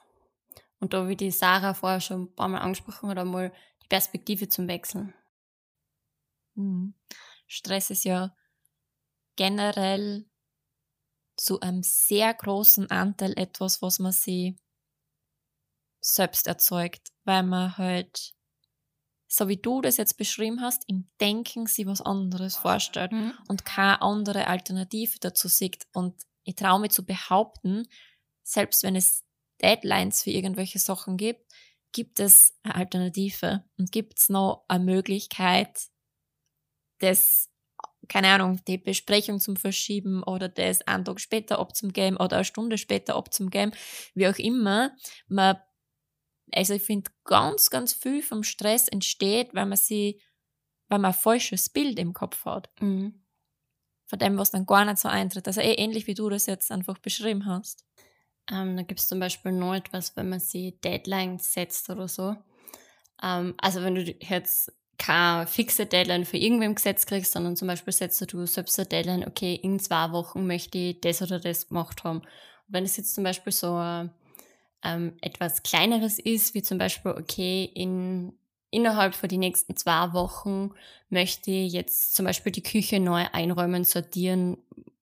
Und 0.79 0.93
da, 0.93 1.09
wie 1.09 1.17
die 1.17 1.33
Sarah 1.33 1.75
vorher 1.75 2.01
schon 2.01 2.23
ein 2.23 2.35
paar 2.35 2.49
Mal 2.49 2.61
angesprochen 2.61 3.09
hat, 3.11 3.19
einmal 3.19 3.53
die 3.83 3.89
Perspektive 3.89 4.49
zum 4.49 4.69
Wechseln. 4.69 5.13
Mhm. 6.55 6.95
Stress 7.47 7.91
ist 7.91 8.05
ja 8.05 8.35
generell 9.37 10.27
zu 11.37 11.61
einem 11.61 11.83
sehr 11.83 12.33
großen 12.33 12.91
Anteil 12.91 13.33
etwas, 13.37 13.83
was 13.83 13.99
man 13.99 14.13
sich 14.13 14.55
selbst 16.03 16.47
erzeugt, 16.47 17.09
weil 17.25 17.43
man 17.43 17.79
halt 17.79 18.35
so 19.33 19.49
wie 19.49 19.57
du 19.57 19.81
das 19.81 19.97
jetzt 19.97 20.19
beschrieben 20.19 20.61
hast, 20.61 20.85
im 20.89 21.09
Denken 21.19 21.67
sie 21.67 21.87
was 21.87 22.03
anderes 22.03 22.55
vorstellt 22.57 23.13
mhm. 23.13 23.33
und 23.49 23.65
keine 23.65 24.03
andere 24.03 24.47
Alternative 24.47 25.19
dazu 25.21 25.49
sieht. 25.49 25.87
Und 25.95 26.15
ich 26.45 26.55
traue 26.55 26.81
mir 26.81 26.91
zu 26.91 27.07
behaupten, 27.07 27.89
selbst 28.43 28.83
wenn 28.83 28.95
es 28.95 29.25
Deadlines 29.63 30.23
für 30.23 30.31
irgendwelche 30.31 30.79
Sachen 30.79 31.17
gibt, 31.17 31.51
gibt 31.93 32.21
es 32.21 32.59
eine 32.63 32.75
Alternative 32.75 33.65
und 33.79 33.91
gibt 33.91 34.19
es 34.19 34.29
noch 34.29 34.67
eine 34.69 34.85
Möglichkeit, 34.85 35.81
das, 36.99 37.49
keine 38.09 38.29
Ahnung, 38.29 38.61
die 38.67 38.77
Besprechung 38.77 39.41
zum 39.41 39.57
Verschieben 39.57 40.23
oder 40.23 40.51
das 40.51 40.83
einen 40.83 41.07
Tag 41.07 41.21
später 41.21 41.59
abzugeben 41.59 42.19
oder 42.19 42.37
eine 42.37 42.45
Stunde 42.45 42.77
später 42.77 43.17
abzugeben, 43.17 43.75
wie 44.15 44.29
auch 44.29 44.39
immer. 44.39 44.95
Man 45.27 45.57
also 46.55 46.75
ich 46.75 46.83
finde, 46.83 47.11
ganz, 47.25 47.71
ganz 47.71 47.93
viel 47.93 48.23
vom 48.23 48.43
Stress 48.43 48.89
entsteht, 48.89 49.55
weil 49.55 49.67
man 49.67 49.79
sie, 49.79 50.21
weil 50.89 50.99
man 50.99 51.13
ein 51.13 51.19
falsches 51.19 51.69
Bild 51.69 51.99
im 51.99 52.13
Kopf 52.13 52.45
hat. 52.45 52.71
Mhm. 52.81 53.25
Von 54.07 54.19
dem, 54.19 54.37
was 54.37 54.51
dann 54.51 54.67
gar 54.67 54.85
nicht 54.85 54.99
so 54.99 55.09
eintritt. 55.09 55.47
Also 55.47 55.61
eh 55.61 55.75
ähnlich 55.75 56.07
wie 56.07 56.15
du 56.15 56.29
das 56.29 56.47
jetzt 56.47 56.71
einfach 56.71 56.99
beschrieben 56.99 57.47
hast. 57.47 57.85
Ähm, 58.51 58.77
da 58.77 58.83
gibt 58.83 59.01
es 59.01 59.09
zum 59.09 59.21
Beispiel 59.21 59.53
noch 59.53 59.75
etwas, 59.75 60.17
wenn 60.17 60.29
man 60.29 60.41
sie 60.41 60.79
Deadlines 60.81 61.53
setzt 61.53 61.89
oder 61.89 62.09
so. 62.09 62.37
Ähm, 63.23 63.55
also 63.59 63.83
wenn 63.83 63.95
du 63.95 64.03
jetzt 64.03 64.73
keine 64.99 65.47
fixe 65.47 65.87
Deadline 65.87 66.25
für 66.25 66.37
irgendwem 66.37 66.75
gesetzt 66.75 67.07
kriegst, 67.07 67.33
sondern 67.33 67.57
zum 67.57 67.69
Beispiel 67.69 67.93
setzt 67.93 68.33
du 68.33 68.47
selbst 68.47 68.79
eine 68.79 68.89
Deadline, 68.89 69.27
okay, 69.27 69.55
in 69.55 69.81
zwei 69.81 70.13
Wochen 70.13 70.47
möchte 70.47 70.79
ich 70.79 71.01
das 71.01 71.23
oder 71.23 71.41
das 71.41 71.69
gemacht 71.69 72.05
haben. 72.05 72.19
Und 72.19 72.29
wenn 72.69 72.85
es 72.85 72.97
jetzt 72.97 73.15
zum 73.15 73.25
Beispiel 73.25 73.53
so 73.53 73.77
ähm, 74.85 75.15
etwas 75.21 75.63
Kleineres 75.63 76.19
ist, 76.19 76.55
wie 76.55 76.63
zum 76.63 76.79
Beispiel, 76.79 77.13
okay, 77.13 77.71
in 77.75 78.33
innerhalb 78.73 79.15
von 79.15 79.29
den 79.29 79.41
nächsten 79.41 79.77
zwei 79.77 80.13
Wochen 80.15 80.71
möchte 81.11 81.51
ich 81.51 81.75
jetzt 81.75 82.17
zum 82.17 82.25
Beispiel 82.25 82.51
die 82.51 82.63
Küche 82.63 82.99
neu 82.99 83.27
einräumen, 83.33 83.85
sortieren, 83.85 84.57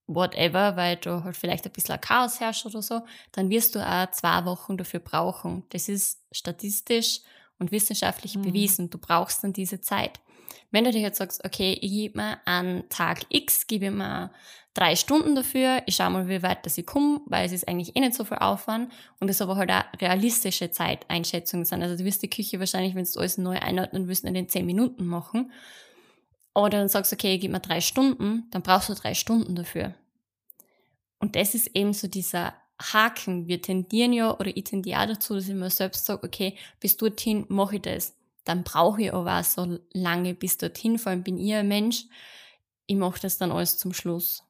whatever, 0.09 0.77
weil 0.77 0.97
du 0.97 1.23
halt 1.23 1.37
vielleicht 1.37 1.65
ein 1.65 1.73
bisschen 1.73 2.01
Chaos 2.01 2.41
herrscht 2.41 2.67
oder 2.67 2.83
so, 2.83 3.03
dann 3.33 3.49
wirst 3.49 3.77
du 3.77 3.79
auch 3.79 4.11
zwei 4.11 4.45
Wochen 4.45 4.77
dafür 4.77 5.01
brauchen. 5.01 5.63
Das 5.71 5.89
ist 5.89 6.21
statistisch 6.33 7.21
und 7.61 7.71
wissenschaftlich 7.71 8.37
mhm. 8.37 8.43
bewiesen. 8.43 8.91
Du 8.91 8.99
brauchst 8.99 9.45
dann 9.45 9.53
diese 9.53 9.81
Zeit. 9.81 10.19
Wenn 10.71 10.85
du 10.85 10.91
dir 10.91 11.01
jetzt 11.01 11.19
sagst, 11.19 11.45
okay, 11.45 11.79
ich 11.81 11.91
gebe 11.91 12.19
mir 12.19 12.39
an 12.45 12.85
Tag 12.89 13.27
X, 13.29 13.67
gebe 13.67 13.91
mir 13.91 14.31
drei 14.75 14.97
Stunden 14.97 15.35
dafür, 15.35 15.83
ich 15.87 15.97
schaue 15.97 16.11
mal, 16.11 16.29
wie 16.29 16.43
weit 16.43 16.65
das 16.65 16.79
ich 16.79 16.87
komme, 16.87 17.21
weil 17.27 17.47
es 17.47 17.53
ist 17.53 17.69
eigentlich 17.69 17.97
eh 17.97 18.01
nicht 18.01 18.15
so 18.15 18.25
viel 18.25 18.39
Aufwand 18.39 18.93
und 19.19 19.29
es 19.29 19.43
aber 19.43 19.57
halt 19.57 19.71
auch 19.71 19.85
realistische 20.01 20.71
Zeiteinschätzungen 20.71 21.65
sind. 21.65 21.83
Also 21.83 21.97
du 21.97 22.05
wirst 22.05 22.23
die 22.23 22.31
Küche 22.31 22.61
wahrscheinlich, 22.61 22.95
wenn 22.95 23.05
du 23.05 23.19
alles 23.19 23.39
neu 23.39 23.59
einordnen 23.59 24.09
willst, 24.09 24.25
in 24.25 24.35
den 24.35 24.49
zehn 24.49 24.67
Minuten 24.67 25.07
machen. 25.07 25.53
Oder 26.55 26.79
dann 26.79 26.89
sagst 26.89 27.13
du, 27.13 27.17
okay, 27.17 27.35
ich 27.35 27.41
gebe 27.41 27.53
mir 27.53 27.61
drei 27.61 27.81
Stunden, 27.81 28.45
dann 28.51 28.63
brauchst 28.63 28.89
du 28.89 28.95
drei 28.95 29.15
Stunden 29.15 29.55
dafür. 29.55 29.95
Und 31.19 31.37
das 31.37 31.55
ist 31.55 31.69
eben 31.75 31.93
so 31.93 32.09
dieser 32.09 32.55
Haken. 32.81 33.47
Wir 33.47 33.61
tendieren 33.61 34.13
ja, 34.13 34.39
oder 34.39 34.57
ich 34.57 34.65
tendiere 34.65 35.07
dazu, 35.07 35.35
dass 35.35 35.49
ich 35.49 35.55
mir 35.55 35.71
selbst 35.71 36.07
sage, 36.07 36.27
okay, 36.27 36.57
bis 36.81 36.97
dorthin 36.97 37.45
mache 37.49 37.77
ich 37.77 37.83
das. 37.83 38.15
Dann 38.45 38.65
brauche 38.65 39.03
ich 39.03 39.13
aber 39.13 39.39
auch 39.39 39.45
so 39.45 39.79
lange 39.93 40.35
bis 40.35 40.59
dorthin, 40.59 40.99
vor 40.99 41.11
allem 41.11 41.23
bin 41.23 41.39
ich 41.39 41.55
ein 41.55 41.69
Mensch, 41.69 42.07
ich 42.87 42.97
mache 42.97 43.21
das 43.21 43.39
dann 43.39 43.53
alles 43.53 43.79
zum 43.79 43.93
Schluss. 43.93 44.43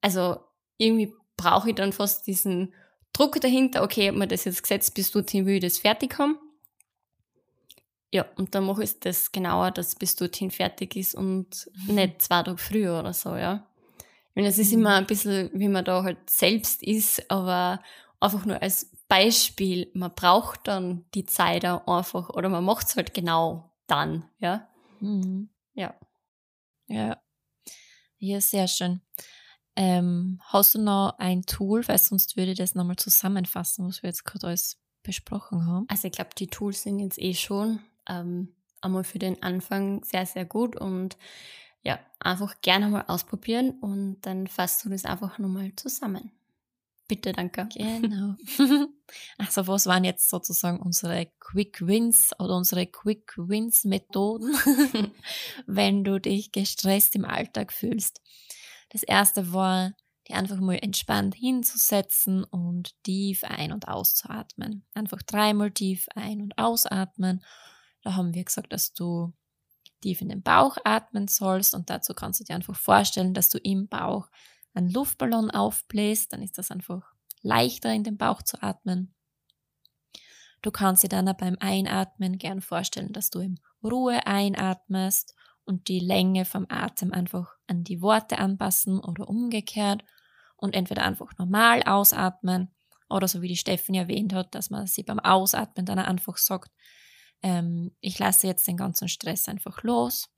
Also 0.00 0.38
irgendwie 0.78 1.12
brauche 1.36 1.70
ich 1.70 1.74
dann 1.76 1.92
fast 1.92 2.26
diesen 2.26 2.74
Druck 3.12 3.40
dahinter, 3.40 3.82
okay, 3.82 4.02
ich 4.02 4.08
habe 4.08 4.18
mir 4.18 4.28
das 4.28 4.44
jetzt 4.44 4.62
gesetzt, 4.62 4.94
bis 4.94 5.10
dorthin 5.10 5.46
will 5.46 5.56
ich 5.56 5.62
das 5.62 5.78
fertig 5.78 6.18
haben. 6.18 6.38
Ja, 8.10 8.24
und 8.36 8.54
dann 8.54 8.64
mache 8.64 8.84
ich 8.84 8.98
das 9.00 9.32
genauer, 9.32 9.70
dass 9.70 9.94
bis 9.94 10.16
dorthin 10.16 10.50
fertig 10.50 10.96
ist 10.96 11.14
und 11.14 11.68
mhm. 11.86 11.94
nicht 11.94 12.22
zwei 12.22 12.42
Tage 12.42 12.56
früher 12.56 12.98
oder 12.98 13.12
so, 13.12 13.36
ja. 13.36 13.66
Ich 13.98 14.34
meine, 14.34 14.48
es 14.48 14.58
ist 14.58 14.72
mhm. 14.72 14.80
immer 14.80 14.94
ein 14.94 15.06
bisschen, 15.06 15.50
wie 15.52 15.68
man 15.68 15.84
da 15.84 16.02
halt 16.02 16.30
selbst 16.30 16.82
ist, 16.82 17.30
aber 17.30 17.82
einfach 18.20 18.44
nur 18.44 18.60
als 18.62 18.90
Beispiel, 19.08 19.90
man 19.94 20.14
braucht 20.14 20.66
dann 20.68 21.04
die 21.14 21.24
Zeit 21.24 21.64
auch 21.66 21.86
einfach 21.86 22.30
oder 22.30 22.48
man 22.48 22.64
macht 22.64 22.88
es 22.88 22.96
halt 22.96 23.14
genau 23.14 23.72
dann, 23.86 24.24
ja. 24.38 24.68
Mhm. 25.00 25.48
Ja. 25.74 25.94
Ja. 26.88 27.18
Ja, 28.18 28.40
sehr 28.40 28.68
schön. 28.68 29.00
Ähm, 29.76 30.40
hast 30.42 30.74
du 30.74 30.80
noch 30.80 31.14
ein 31.18 31.42
Tool, 31.42 31.86
weil 31.86 31.98
sonst 31.98 32.36
würde 32.36 32.52
ich 32.52 32.58
das 32.58 32.74
nochmal 32.74 32.96
zusammenfassen, 32.96 33.86
was 33.86 34.02
wir 34.02 34.08
jetzt 34.10 34.24
gerade 34.24 34.48
alles 34.48 34.78
besprochen 35.04 35.66
haben? 35.66 35.86
Also 35.88 36.08
ich 36.08 36.12
glaube, 36.12 36.30
die 36.36 36.48
Tools 36.48 36.82
sind 36.82 36.98
jetzt 36.98 37.18
eh 37.20 37.34
schon 37.34 37.78
ähm, 38.08 38.48
einmal 38.80 39.04
für 39.04 39.20
den 39.20 39.42
Anfang 39.42 40.02
sehr, 40.04 40.26
sehr 40.26 40.44
gut 40.44 40.76
und 40.76 41.16
ja, 41.82 42.00
einfach 42.18 42.60
gerne 42.60 42.88
mal 42.88 43.04
ausprobieren 43.06 43.78
und 43.80 44.20
dann 44.22 44.48
fasst 44.48 44.84
du 44.84 44.88
das 44.88 45.04
einfach 45.04 45.38
nochmal 45.38 45.72
zusammen. 45.76 46.32
Bitte, 47.08 47.32
danke. 47.32 47.68
Genau. 47.74 48.36
also 49.38 49.66
was 49.66 49.86
waren 49.86 50.04
jetzt 50.04 50.28
sozusagen 50.28 50.80
unsere 50.80 51.32
Quick 51.40 51.86
Wins 51.86 52.30
oder 52.38 52.54
unsere 52.56 52.86
Quick 52.86 53.32
Wins 53.36 53.84
Methoden, 53.84 54.54
wenn 55.66 56.04
du 56.04 56.20
dich 56.20 56.52
gestresst 56.52 57.16
im 57.16 57.24
Alltag 57.24 57.72
fühlst? 57.72 58.20
Das 58.90 59.02
erste 59.02 59.52
war, 59.52 59.92
die 60.28 60.34
einfach 60.34 60.60
mal 60.60 60.78
entspannt 60.80 61.34
hinzusetzen 61.34 62.44
und 62.44 62.94
tief 63.02 63.42
ein- 63.44 63.72
und 63.72 63.88
auszuatmen. 63.88 64.84
Einfach 64.92 65.22
dreimal 65.22 65.70
tief 65.70 66.06
ein- 66.14 66.42
und 66.42 66.58
ausatmen 66.58 67.42
da 68.02 68.14
haben 68.14 68.34
wir 68.34 68.44
gesagt, 68.44 68.72
dass 68.72 68.92
du 68.92 69.32
tief 70.00 70.20
in 70.20 70.28
den 70.28 70.42
Bauch 70.42 70.76
atmen 70.84 71.28
sollst 71.28 71.74
und 71.74 71.90
dazu 71.90 72.14
kannst 72.14 72.40
du 72.40 72.44
dir 72.44 72.54
einfach 72.54 72.76
vorstellen, 72.76 73.34
dass 73.34 73.50
du 73.50 73.58
im 73.58 73.88
Bauch 73.88 74.28
einen 74.74 74.90
Luftballon 74.90 75.50
aufbläst, 75.50 76.32
dann 76.32 76.42
ist 76.42 76.58
das 76.58 76.70
einfach 76.70 77.12
leichter 77.42 77.92
in 77.92 78.04
den 78.04 78.16
Bauch 78.16 78.42
zu 78.42 78.62
atmen. 78.62 79.14
Du 80.62 80.70
kannst 80.70 81.02
dir 81.02 81.08
dann 81.08 81.32
beim 81.38 81.56
Einatmen 81.60 82.38
gern 82.38 82.60
vorstellen, 82.60 83.12
dass 83.12 83.30
du 83.30 83.40
in 83.40 83.60
Ruhe 83.82 84.26
einatmest 84.26 85.34
und 85.64 85.88
die 85.88 86.00
Länge 86.00 86.44
vom 86.44 86.66
Atem 86.68 87.12
einfach 87.12 87.56
an 87.66 87.84
die 87.84 88.00
Worte 88.00 88.38
anpassen 88.38 88.98
oder 89.00 89.28
umgekehrt 89.28 90.02
und 90.56 90.74
entweder 90.74 91.04
einfach 91.04 91.36
normal 91.38 91.82
ausatmen 91.84 92.74
oder 93.08 93.28
so 93.28 93.40
wie 93.42 93.48
die 93.48 93.56
Stephanie 93.56 93.98
erwähnt 93.98 94.32
hat, 94.32 94.54
dass 94.54 94.70
man 94.70 94.86
sie 94.86 95.02
beim 95.02 95.20
Ausatmen 95.20 95.86
dann 95.86 95.98
einfach 95.98 96.36
sagt, 96.36 96.72
ähm, 97.42 97.94
ich 98.00 98.18
lasse 98.18 98.46
jetzt 98.46 98.66
den 98.66 98.76
ganzen 98.76 99.08
Stress 99.08 99.48
einfach 99.48 99.82
los. 99.82 100.28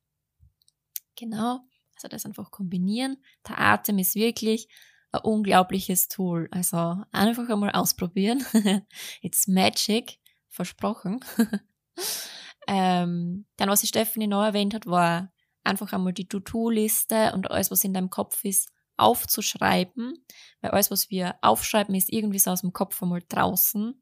Genau, 1.17 1.61
also 2.05 2.09
das 2.09 2.27
einfach 2.27 2.51
kombinieren. 2.51 3.19
Der 3.49 3.59
Atem 3.59 3.99
ist 3.99 4.15
wirklich 4.15 4.69
ein 5.13 5.21
unglaubliches 5.23 6.09
Tool. 6.09 6.49
Also 6.51 7.03
einfach 7.13 7.49
einmal 7.49 7.71
ausprobieren. 7.73 8.45
It's 9.23 9.47
magic, 9.47 10.19
versprochen. 10.49 11.21
ähm, 12.67 13.47
dann, 13.57 13.69
was 13.69 13.81
die 13.81 13.87
Stephanie 13.87 14.27
noch 14.27 14.45
erwähnt 14.45 14.75
hat, 14.75 14.87
war 14.87 15.33
einfach 15.65 15.93
einmal 15.93 16.13
die 16.13 16.29
To-Do-Liste 16.29 17.33
und 17.35 17.51
alles, 17.51 17.71
was 17.71 17.85
in 17.85 17.95
deinem 17.95 18.11
Kopf 18.11 18.45
ist, 18.45 18.71
aufzuschreiben. 18.97 20.15
Weil 20.61 20.71
alles, 20.71 20.91
was 20.91 21.11
wir 21.11 21.37
aufschreiben, 21.43 21.95
ist 21.95 22.13
irgendwie 22.13 22.39
so 22.39 22.51
aus 22.51 22.63
dem 22.63 22.73
Kopf 22.73 23.03
einmal 23.03 23.23
draußen. 23.29 23.95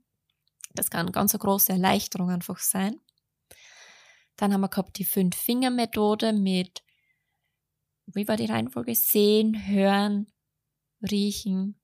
Das 0.74 0.90
kann 0.90 1.00
eine 1.02 1.12
ganz 1.12 1.34
eine 1.34 1.40
große 1.40 1.72
Erleichterung 1.72 2.30
einfach 2.30 2.58
sein. 2.58 3.00
Dann 4.36 4.52
haben 4.52 4.60
wir 4.60 4.68
gehabt 4.68 4.98
die 4.98 5.04
Fünf-Finger-Methode 5.04 6.32
mit, 6.32 6.82
wie 8.14 8.28
war 8.28 8.36
die 8.36 8.46
Reihenfolge? 8.46 8.94
Sehen, 8.94 9.66
hören, 9.66 10.26
riechen, 11.10 11.78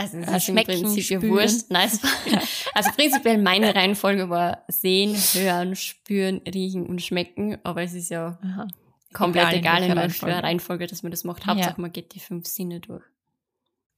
also 0.00 0.16
es 0.16 0.28
äh, 0.28 0.36
ist 0.36 0.44
schmecken, 0.44 0.70
im 0.70 0.82
Prinzip 0.82 1.04
spüren. 1.04 1.28
wurscht. 1.28 1.70
Nice. 1.70 2.00
Ja. 2.24 2.40
Also 2.72 2.90
prinzipiell 2.92 3.36
meine 3.36 3.74
Reihenfolge 3.74 4.30
war 4.30 4.64
sehen, 4.68 5.14
hören, 5.14 5.76
spüren, 5.76 6.40
riechen 6.46 6.86
und 6.86 7.02
schmecken, 7.02 7.58
aber 7.64 7.82
es 7.82 7.92
ist 7.92 8.08
ja 8.08 8.38
Aha. 8.42 8.68
komplett 9.12 9.52
egal, 9.52 9.82
in 9.82 9.88
welcher 9.88 9.96
Reihenfolge. 9.96 10.42
Reihenfolge, 10.42 10.86
dass 10.86 11.02
man 11.02 11.10
das 11.10 11.24
macht. 11.24 11.46
Hauptsache 11.46 11.74
ja. 11.76 11.80
man 11.80 11.92
geht 11.92 12.14
die 12.14 12.20
fünf 12.20 12.46
Sinne 12.46 12.80
durch. 12.80 13.04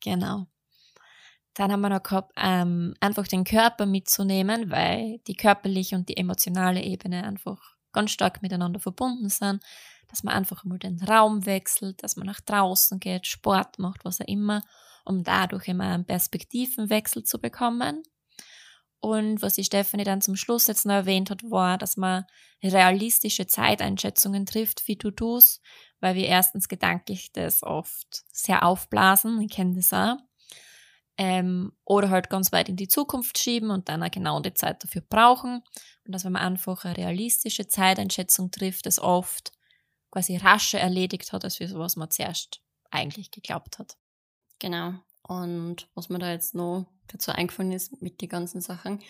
Genau. 0.02 0.46
Dann 1.54 1.70
haben 1.70 1.82
wir 1.82 1.90
noch 1.90 2.02
gehabt, 2.02 2.32
ähm, 2.36 2.94
einfach 2.98 3.28
den 3.28 3.44
Körper 3.44 3.86
mitzunehmen, 3.86 4.70
weil 4.70 5.20
die 5.28 5.36
körperliche 5.36 5.94
und 5.94 6.08
die 6.08 6.16
emotionale 6.16 6.82
Ebene 6.82 7.22
einfach 7.22 7.76
ganz 7.92 8.10
stark 8.10 8.42
miteinander 8.42 8.80
verbunden 8.80 9.28
sind. 9.28 9.62
Dass 10.12 10.24
man 10.24 10.34
einfach 10.34 10.64
mal 10.64 10.78
den 10.78 11.02
Raum 11.02 11.46
wechselt, 11.46 12.02
dass 12.02 12.16
man 12.16 12.26
nach 12.26 12.42
draußen 12.42 13.00
geht, 13.00 13.26
Sport 13.26 13.78
macht, 13.78 14.04
was 14.04 14.20
auch 14.20 14.26
immer, 14.26 14.60
um 15.06 15.24
dadurch 15.24 15.68
immer 15.68 15.84
einen 15.84 16.04
Perspektivenwechsel 16.04 17.24
zu 17.24 17.40
bekommen. 17.40 18.02
Und 19.00 19.40
was 19.40 19.54
die 19.54 19.64
Stefanie 19.64 20.04
dann 20.04 20.20
zum 20.20 20.36
Schluss 20.36 20.66
jetzt 20.66 20.84
noch 20.84 20.94
erwähnt 20.94 21.30
hat, 21.30 21.42
war, 21.44 21.78
dass 21.78 21.96
man 21.96 22.24
realistische 22.62 23.46
Zeiteinschätzungen 23.46 24.44
trifft, 24.44 24.86
wie 24.86 24.98
tust, 24.98 25.62
weil 26.00 26.14
wir 26.14 26.26
erstens 26.26 26.68
gedanklich 26.68 27.32
das 27.32 27.62
oft 27.62 28.22
sehr 28.30 28.66
aufblasen, 28.66 29.40
ich 29.40 29.50
kenne 29.50 29.76
das 29.76 29.94
auch, 29.94 30.18
ähm, 31.16 31.72
oder 31.84 32.10
halt 32.10 32.28
ganz 32.28 32.52
weit 32.52 32.68
in 32.68 32.76
die 32.76 32.88
Zukunft 32.88 33.38
schieben 33.38 33.70
und 33.70 33.88
dann 33.88 34.02
auch 34.02 34.10
genau 34.10 34.40
die 34.40 34.54
Zeit 34.54 34.84
dafür 34.84 35.02
brauchen. 35.02 35.62
Und 36.04 36.12
dass 36.12 36.24
wenn 36.24 36.32
man 36.32 36.42
einfach 36.42 36.84
eine 36.84 36.96
realistische 36.96 37.66
Zeiteinschätzung 37.66 38.50
trifft, 38.50 38.86
es 38.86 39.00
oft 39.00 39.52
quasi 40.12 40.36
rascher 40.36 40.78
erledigt 40.78 41.32
hat, 41.32 41.42
als 41.42 41.56
für 41.56 41.66
sowas 41.66 41.96
man 41.96 42.10
zuerst 42.10 42.62
eigentlich 42.90 43.30
geglaubt 43.32 43.78
hat. 43.78 43.96
Genau. 44.60 44.94
Und 45.22 45.88
was 45.94 46.08
mir 46.08 46.18
da 46.18 46.30
jetzt 46.30 46.54
noch 46.54 46.86
dazu 47.08 47.32
eingefallen 47.32 47.72
ist 47.72 48.00
mit 48.02 48.20
den 48.20 48.28
ganzen 48.28 48.60
Sachen, 48.60 49.00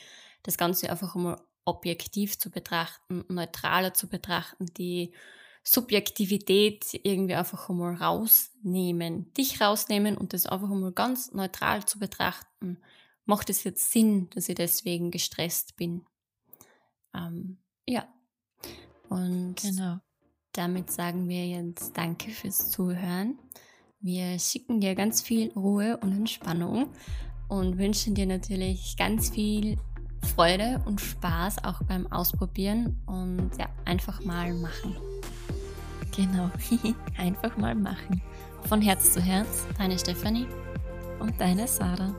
das 0.45 0.57
Ganze 0.57 0.89
einfach 0.89 1.15
einmal 1.15 1.41
objektiv 1.65 2.39
zu 2.39 2.51
betrachten, 2.51 3.25
neutraler 3.29 3.95
zu 3.95 4.09
betrachten, 4.09 4.67
die 4.77 5.13
Subjektivität 5.65 6.87
irgendwie 7.05 7.35
einfach 7.35 7.69
einmal 7.69 7.95
rausnehmen, 7.95 9.33
dich 9.35 9.61
rausnehmen 9.61 10.17
und 10.17 10.33
das 10.33 10.47
einfach 10.47 10.71
einmal 10.71 10.93
ganz 10.93 11.33
neutral 11.33 11.85
zu 11.85 11.99
betrachten. 11.99 12.79
Macht 13.25 13.51
es 13.51 13.63
jetzt 13.63 13.93
Sinn, 13.93 14.29
dass 14.31 14.49
ich 14.49 14.57
deswegen 14.57 15.11
gestresst 15.13 15.77
bin? 15.77 16.05
Ähm, 17.15 17.59
ja. 17.87 18.13
Und 19.09 19.57
genau. 19.57 20.01
Damit 20.53 20.91
sagen 20.91 21.29
wir 21.29 21.47
jetzt 21.47 21.97
Danke 21.97 22.31
fürs 22.31 22.71
Zuhören. 22.71 23.39
Wir 24.01 24.39
schicken 24.39 24.81
dir 24.81 24.95
ganz 24.95 25.23
viel 25.23 25.53
Ruhe 25.53 25.97
und 25.99 26.13
Entspannung 26.13 26.89
und 27.49 27.79
wünschen 27.79 28.15
dir 28.15 28.27
natürlich 28.27 28.97
ganz 28.97 29.31
viel 29.31 29.77
Freude 30.35 30.83
und 30.87 31.01
Spaß 31.01 31.65
auch 31.65 31.83
beim 31.85 32.11
Ausprobieren 32.11 33.01
und 33.07 33.51
ja, 33.59 33.69
einfach 33.85 34.25
mal 34.25 34.55
machen. 34.55 34.97
Genau, 36.15 36.51
einfach 37.17 37.57
mal 37.57 37.75
machen. 37.75 38.23
Von 38.69 38.81
Herz 38.81 39.13
zu 39.13 39.21
Herz. 39.21 39.67
Deine 39.79 39.99
Stefanie 39.99 40.47
und 41.19 41.41
deine 41.41 41.67
Sarah. 41.67 42.15